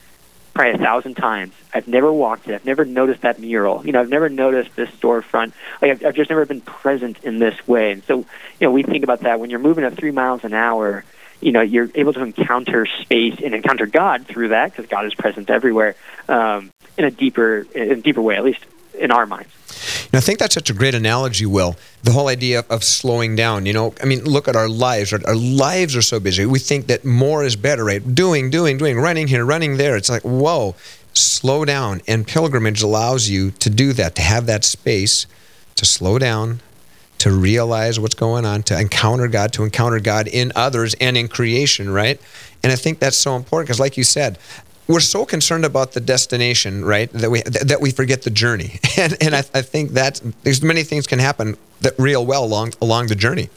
probably 0.55 0.75
a 0.75 0.79
thousand 0.79 1.15
times. 1.15 1.55
I've 1.73 1.89
never 1.89 2.13
walked 2.13 2.49
it. 2.49 2.55
I've 2.55 2.65
never 2.65 2.85
noticed 2.85 3.23
that 3.23 3.41
mural. 3.41 3.85
You 3.85 3.93
know, 3.93 4.01
I've 4.01 4.09
never 4.09 4.29
noticed 4.29 4.77
this 4.77 4.91
storefront. 4.91 5.53
Like 5.81 5.93
I've, 5.93 6.07
I've 6.07 6.15
just 6.15 6.31
never 6.31 6.45
been 6.45 6.61
present 6.61 7.23
in 7.23 7.39
this 7.39 7.67
way. 7.67 7.93
And 7.93 8.05
so, 8.05 8.19
you 8.19 8.27
know, 8.61 8.71
we 8.71 8.83
think 8.83 9.05
about 9.05 9.21
that 9.21 9.41
when 9.41 9.51
you're 9.51 9.59
moving 9.59 9.85
at 9.85 9.95
three 9.95 10.11
miles 10.11 10.45
an 10.45 10.53
hour. 10.53 11.05
You 11.41 11.51
know, 11.51 11.61
you're 11.61 11.91
able 11.97 12.13
to 12.13 12.23
encounter 12.23 12.87
space 12.87 13.41
and 13.43 13.53
encounter 13.55 13.87
God 13.87 14.27
through 14.27 14.49
that 14.49 14.71
because 14.71 14.87
God 14.87 15.07
is 15.07 15.15
present 15.15 15.51
everywhere 15.51 15.97
um, 16.29 16.71
in 16.97 17.05
a 17.05 17.11
deeper, 17.11 17.67
in 17.75 17.91
a 17.91 17.97
deeper 17.97 18.23
way, 18.23 18.37
at 18.37 18.45
least 18.45 18.65
in 18.97 19.11
our 19.11 19.27
minds. 19.27 19.51
And 20.13 20.19
I 20.19 20.21
think 20.21 20.39
that's 20.39 20.55
such 20.55 20.69
a 20.69 20.75
great 20.75 20.95
analogy, 20.95 21.47
Will. 21.47 21.75
The 22.03 22.13
whole 22.13 22.29
idea 22.29 22.65
of, 22.69 22.85
slowing 22.85 23.35
down. 23.35 23.65
You 23.65 23.73
know, 23.73 23.95
I 24.03 24.05
mean, 24.05 24.25
look 24.25 24.47
at 24.47 24.57
our 24.57 24.69
lives. 24.69 25.13
Our, 25.13 25.21
our 25.27 25.35
lives 25.35 25.97
are 25.97 26.03
so 26.03 26.21
busy. 26.21 26.45
We 26.45 26.59
think 26.59 26.89
that 26.89 27.05
more 27.05 27.45
is 27.45 27.57
better, 27.57 27.85
right? 27.85 28.15
Doing, 28.15 28.51
doing, 28.51 28.77
doing, 28.77 28.99
running 28.99 29.27
here, 29.27 29.45
running 29.45 29.79
there. 29.79 29.97
It's 29.97 30.11
like, 30.11 30.23
whoa, 30.23 30.75
slow 31.15 31.65
down. 31.65 32.03
And 32.07 32.27
pilgrimage 32.27 32.83
allows 32.83 33.31
you 33.31 33.53
to 33.53 33.71
do 33.71 33.95
that, 33.95 34.15
to 34.17 34.23
have 34.23 34.45
that 34.47 34.65
space 34.65 35.27
to 35.77 35.87
slow 35.87 36.19
down, 36.19 36.61
to 37.19 37.31
realize 37.31 37.99
what's 37.99 38.15
going 38.15 38.45
on, 38.45 38.63
to 38.65 38.79
encounter 38.79 39.29
God, 39.29 39.53
to 39.55 39.65
encounter 39.65 40.01
God 40.01 40.29
in 40.29 40.53
others 40.55 40.95
and 41.01 41.17
in 41.17 41.29
creation, 41.29 41.89
right? 41.89 42.21
And 42.63 42.71
I 42.71 42.77
think 42.77 42.99
that's 42.99 43.17
so 43.17 43.37
important 43.37 43.69
because, 43.69 43.81
like 43.81 43.97
you 43.97 44.05
said, 44.05 44.39
we're 44.89 45.01
so 45.01 45.25
concerned 45.25 45.65
about 45.65 45.93
the 45.93 46.01
destination, 46.01 46.85
right? 46.85 47.11
That 47.13 47.31
we 47.31 47.43
that 47.43 47.81
we 47.81 47.91
forget 47.91 48.23
the 48.23 48.31
journey, 48.31 48.81
and 48.99 49.17
and 49.21 49.35
I, 49.35 49.39
I 49.39 49.63
think 49.63 49.93
that 49.93 50.21
there's 50.43 50.63
many 50.63 50.83
things 50.83 51.07
can 51.07 51.19
happen 51.19 51.57
that 51.81 51.95
real 51.99 52.25
well 52.27 52.45
along 52.45 52.75
along 52.81 53.07
the 53.07 53.15
journey. 53.15 53.49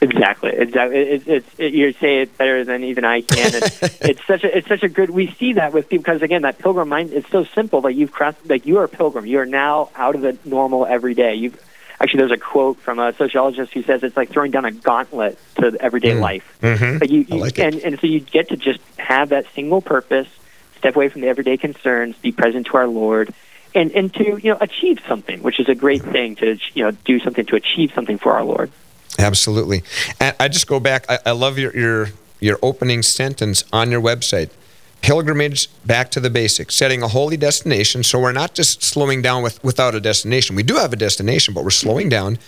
Exactly. 0.00 0.50
Exactly. 0.50 0.98
It, 0.98 1.28
it's 1.28 1.48
it, 1.58 1.72
you 1.72 1.92
say 1.94 2.22
it 2.22 2.36
better 2.36 2.64
than 2.64 2.84
even 2.84 3.04
I 3.04 3.22
can. 3.22 3.52
It's 4.00 4.24
such 4.26 4.44
a 4.44 4.58
it's 4.58 4.68
such 4.68 4.82
a 4.82 4.88
good. 4.88 5.10
We 5.10 5.32
see 5.32 5.54
that 5.54 5.72
with 5.72 5.88
people 5.88 6.02
because 6.02 6.22
again, 6.22 6.42
that 6.42 6.58
pilgrim 6.58 6.88
mind. 6.88 7.12
It's 7.12 7.30
so 7.30 7.44
simple. 7.44 7.80
Like 7.80 7.96
you've 7.96 8.12
crossed. 8.12 8.38
Like 8.46 8.66
you 8.66 8.78
are 8.78 8.84
a 8.84 8.88
pilgrim. 8.88 9.24
You 9.24 9.38
are 9.40 9.46
now 9.46 9.90
out 9.96 10.14
of 10.14 10.20
the 10.20 10.36
normal 10.44 10.84
everyday. 10.84 11.34
You've 11.34 11.58
actually 12.04 12.18
there's 12.18 12.30
a 12.30 12.36
quote 12.36 12.78
from 12.78 12.98
a 12.98 13.12
sociologist 13.14 13.72
who 13.72 13.82
says 13.82 14.02
it's 14.02 14.16
like 14.16 14.28
throwing 14.30 14.50
down 14.52 14.64
a 14.64 14.70
gauntlet 14.70 15.38
to 15.56 15.76
everyday 15.80 16.12
Mm. 16.12 16.20
life. 16.20 16.58
Mhm. 16.62 16.98
But 17.00 17.10
you, 17.10 17.26
I 17.30 17.34
you 17.34 17.40
like 17.40 17.58
it. 17.58 17.74
and 17.74 17.82
and 17.82 17.98
so 18.00 18.06
you 18.06 18.20
get 18.20 18.50
to 18.50 18.56
just 18.56 18.80
have 18.98 19.30
that 19.30 19.46
single 19.54 19.80
purpose, 19.80 20.28
step 20.78 20.94
away 20.94 21.08
from 21.08 21.22
the 21.22 21.28
everyday 21.28 21.56
concerns, 21.56 22.14
be 22.18 22.30
present 22.30 22.66
to 22.66 22.76
our 22.76 22.86
Lord. 22.86 23.32
And, 23.76 23.90
and 23.90 24.14
to 24.14 24.24
you 24.40 24.50
know 24.52 24.58
achieve 24.60 25.00
something, 25.08 25.42
which 25.42 25.58
is 25.58 25.68
a 25.68 25.74
great 25.74 26.02
thing 26.02 26.36
to 26.36 26.56
you 26.74 26.84
know 26.84 26.92
do 27.04 27.18
something 27.18 27.44
to 27.46 27.56
achieve 27.56 27.90
something 27.92 28.18
for 28.18 28.32
our 28.32 28.44
Lord. 28.44 28.70
Absolutely. 29.18 29.82
And 30.20 30.36
I 30.38 30.46
just 30.48 30.66
go 30.68 30.78
back. 30.78 31.06
I, 31.08 31.18
I 31.26 31.30
love 31.32 31.58
your, 31.58 31.74
your 31.76 32.10
your 32.38 32.58
opening 32.62 33.02
sentence 33.02 33.64
on 33.72 33.90
your 33.90 34.00
website. 34.00 34.50
Pilgrimage 35.04 35.68
back 35.84 36.10
to 36.12 36.18
the 36.18 36.30
basics, 36.30 36.74
setting 36.74 37.02
a 37.02 37.08
holy 37.08 37.36
destination. 37.36 38.02
So 38.02 38.18
we're 38.18 38.32
not 38.32 38.54
just 38.54 38.82
slowing 38.82 39.20
down 39.20 39.42
with, 39.42 39.62
without 39.62 39.94
a 39.94 40.00
destination. 40.00 40.56
We 40.56 40.62
do 40.62 40.76
have 40.76 40.94
a 40.94 40.96
destination, 40.96 41.52
but 41.52 41.62
we're 41.62 41.68
slowing 41.68 42.08
down 42.08 42.38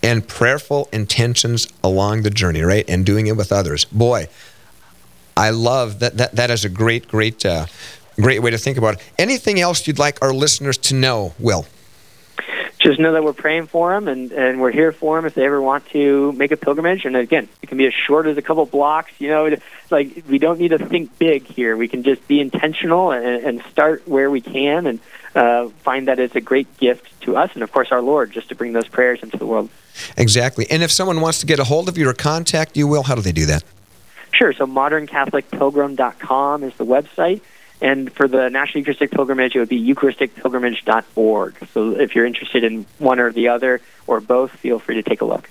and 0.00 0.24
prayerful 0.28 0.88
intentions 0.92 1.66
along 1.82 2.22
the 2.22 2.30
journey, 2.30 2.62
right? 2.62 2.88
And 2.88 3.04
doing 3.04 3.26
it 3.26 3.36
with 3.36 3.50
others. 3.50 3.84
Boy, 3.86 4.28
I 5.36 5.50
love 5.50 5.98
that. 5.98 6.16
That, 6.16 6.36
that 6.36 6.50
is 6.52 6.64
a 6.64 6.68
great, 6.68 7.08
great, 7.08 7.44
uh, 7.44 7.66
great 8.14 8.40
way 8.40 8.52
to 8.52 8.58
think 8.58 8.78
about 8.78 8.94
it. 8.94 9.00
Anything 9.18 9.58
else 9.58 9.84
you'd 9.84 9.98
like 9.98 10.22
our 10.22 10.32
listeners 10.32 10.78
to 10.78 10.94
know, 10.94 11.34
Will? 11.40 11.66
Just 12.84 13.00
know 13.00 13.12
that 13.12 13.24
we're 13.24 13.32
praying 13.32 13.66
for 13.66 13.94
them 13.94 14.08
and, 14.08 14.30
and 14.30 14.60
we're 14.60 14.70
here 14.70 14.92
for 14.92 15.16
them 15.16 15.24
if 15.24 15.34
they 15.34 15.44
ever 15.44 15.60
want 15.60 15.86
to 15.86 16.32
make 16.32 16.52
a 16.52 16.56
pilgrimage. 16.56 17.04
And 17.06 17.16
again, 17.16 17.48
it 17.62 17.68
can 17.68 17.78
be 17.78 17.86
as 17.86 17.94
short 17.94 18.26
as 18.26 18.36
a 18.36 18.42
couple 18.42 18.64
blocks. 18.66 19.10
You 19.18 19.28
know, 19.28 19.46
it's 19.46 19.62
like 19.90 20.22
we 20.28 20.38
don't 20.38 20.60
need 20.60 20.68
to 20.68 20.78
think 20.78 21.18
big 21.18 21.44
here. 21.44 21.76
We 21.76 21.88
can 21.88 22.02
just 22.02 22.26
be 22.28 22.40
intentional 22.40 23.10
and, 23.10 23.24
and 23.24 23.62
start 23.70 24.06
where 24.06 24.30
we 24.30 24.42
can 24.42 24.86
and 24.86 25.00
uh, 25.34 25.68
find 25.82 26.08
that 26.08 26.18
it's 26.18 26.36
a 26.36 26.40
great 26.40 26.76
gift 26.76 27.20
to 27.22 27.36
us 27.36 27.50
and, 27.54 27.62
of 27.62 27.72
course, 27.72 27.90
our 27.90 28.02
Lord 28.02 28.30
just 28.30 28.50
to 28.50 28.54
bring 28.54 28.72
those 28.74 28.88
prayers 28.88 29.22
into 29.22 29.38
the 29.38 29.46
world. 29.46 29.70
Exactly. 30.16 30.66
And 30.70 30.82
if 30.82 30.90
someone 30.90 31.20
wants 31.20 31.38
to 31.40 31.46
get 31.46 31.58
a 31.58 31.64
hold 31.64 31.88
of 31.88 31.96
you 31.96 32.08
or 32.08 32.14
contact 32.14 32.76
you, 32.76 32.86
Will, 32.86 33.04
how 33.04 33.14
do 33.14 33.22
they 33.22 33.32
do 33.32 33.46
that? 33.46 33.64
Sure. 34.32 34.52
So 34.52 34.66
moderncatholicpilgrim.com 34.66 36.64
is 36.64 36.74
the 36.74 36.84
website. 36.84 37.40
And 37.84 38.10
for 38.10 38.26
the 38.26 38.48
National 38.48 38.78
Eucharistic 38.78 39.10
Pilgrimage, 39.10 39.54
it 39.54 39.58
would 39.58 39.68
be 39.68 39.94
eucharisticpilgrimage.org. 39.94 41.68
So 41.74 41.90
if 41.90 42.14
you're 42.14 42.24
interested 42.24 42.64
in 42.64 42.86
one 42.98 43.20
or 43.20 43.30
the 43.30 43.48
other 43.48 43.82
or 44.06 44.22
both, 44.22 44.52
feel 44.52 44.78
free 44.78 44.94
to 44.94 45.02
take 45.02 45.20
a 45.20 45.26
look. 45.26 45.50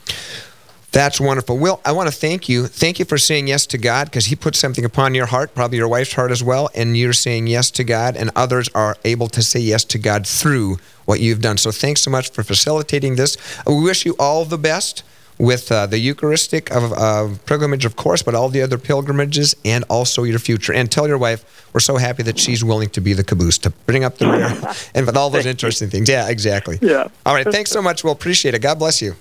That's 0.91 1.21
wonderful. 1.21 1.59
Will, 1.59 1.79
I 1.85 1.91
want 1.91 2.09
to 2.09 2.15
thank 2.15 2.49
you. 2.49 2.65
Thank 2.65 2.97
you 2.97 3.05
for 3.05 3.19
saying 3.19 3.47
yes 3.47 3.67
to 3.67 3.77
God 3.77 4.05
because 4.05 4.25
He 4.25 4.35
put 4.35 4.55
something 4.55 4.83
upon 4.83 5.13
your 5.13 5.27
heart, 5.27 5.53
probably 5.53 5.77
your 5.77 5.87
wife's 5.87 6.13
heart 6.13 6.31
as 6.31 6.43
well, 6.43 6.71
and 6.73 6.97
you're 6.97 7.13
saying 7.13 7.45
yes 7.45 7.69
to 7.71 7.83
God, 7.83 8.17
and 8.17 8.31
others 8.35 8.67
are 8.73 8.97
able 9.05 9.27
to 9.27 9.43
say 9.43 9.59
yes 9.59 9.83
to 9.85 9.99
God 9.99 10.25
through 10.25 10.77
what 11.05 11.19
you've 11.19 11.41
done. 11.41 11.57
So 11.57 11.69
thanks 11.71 12.01
so 12.01 12.09
much 12.09 12.31
for 12.31 12.41
facilitating 12.41 13.15
this. 13.15 13.37
We 13.67 13.83
wish 13.83 14.07
you 14.07 14.15
all 14.17 14.43
the 14.43 14.57
best 14.57 15.03
with 15.37 15.71
uh, 15.71 15.85
the 15.87 15.97
Eucharistic 15.97 16.71
of, 16.71 16.93
uh, 16.93 17.29
pilgrimage, 17.45 17.85
of 17.85 17.95
course, 17.95 18.21
but 18.21 18.35
all 18.35 18.49
the 18.49 18.61
other 18.61 18.77
pilgrimages 18.77 19.55
and 19.65 19.83
also 19.89 20.23
your 20.23 20.39
future. 20.39 20.73
And 20.73 20.91
tell 20.91 21.07
your 21.07 21.17
wife 21.17 21.67
we're 21.73 21.79
so 21.79 21.97
happy 21.97 22.23
that 22.23 22.37
she's 22.37 22.63
willing 22.63 22.89
to 22.89 23.01
be 23.01 23.13
the 23.13 23.23
caboose 23.23 23.57
to 23.59 23.71
bring 23.71 24.03
up 24.03 24.17
the 24.17 24.27
rear 24.27 24.73
and 24.95 25.05
with 25.05 25.17
all 25.17 25.29
those 25.29 25.45
interesting 25.45 25.89
things. 25.89 26.07
Yeah, 26.07 26.29
exactly. 26.29 26.77
Yeah. 26.81 27.07
All 27.25 27.33
right. 27.33 27.47
Thanks 27.47 27.71
so 27.71 27.81
much. 27.81 28.03
We'll 28.03 28.13
appreciate 28.13 28.53
it. 28.53 28.61
God 28.61 28.79
bless 28.79 29.01
you. 29.01 29.15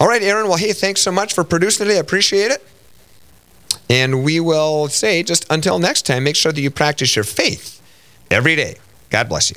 All 0.00 0.08
right, 0.08 0.22
Aaron. 0.22 0.48
Well, 0.48 0.56
hey, 0.56 0.72
thanks 0.72 1.02
so 1.02 1.12
much 1.12 1.34
for 1.34 1.44
producing 1.44 1.86
today. 1.86 1.98
I 1.98 2.00
appreciate 2.00 2.50
it. 2.50 2.66
And 3.90 4.24
we 4.24 4.40
will 4.40 4.88
say, 4.88 5.22
just 5.22 5.46
until 5.50 5.78
next 5.78 6.06
time, 6.06 6.24
make 6.24 6.36
sure 6.36 6.52
that 6.52 6.60
you 6.60 6.70
practice 6.70 7.16
your 7.16 7.24
faith 7.24 7.80
every 8.30 8.56
day. 8.56 8.76
God 9.10 9.28
bless 9.28 9.50
you. 9.50 9.56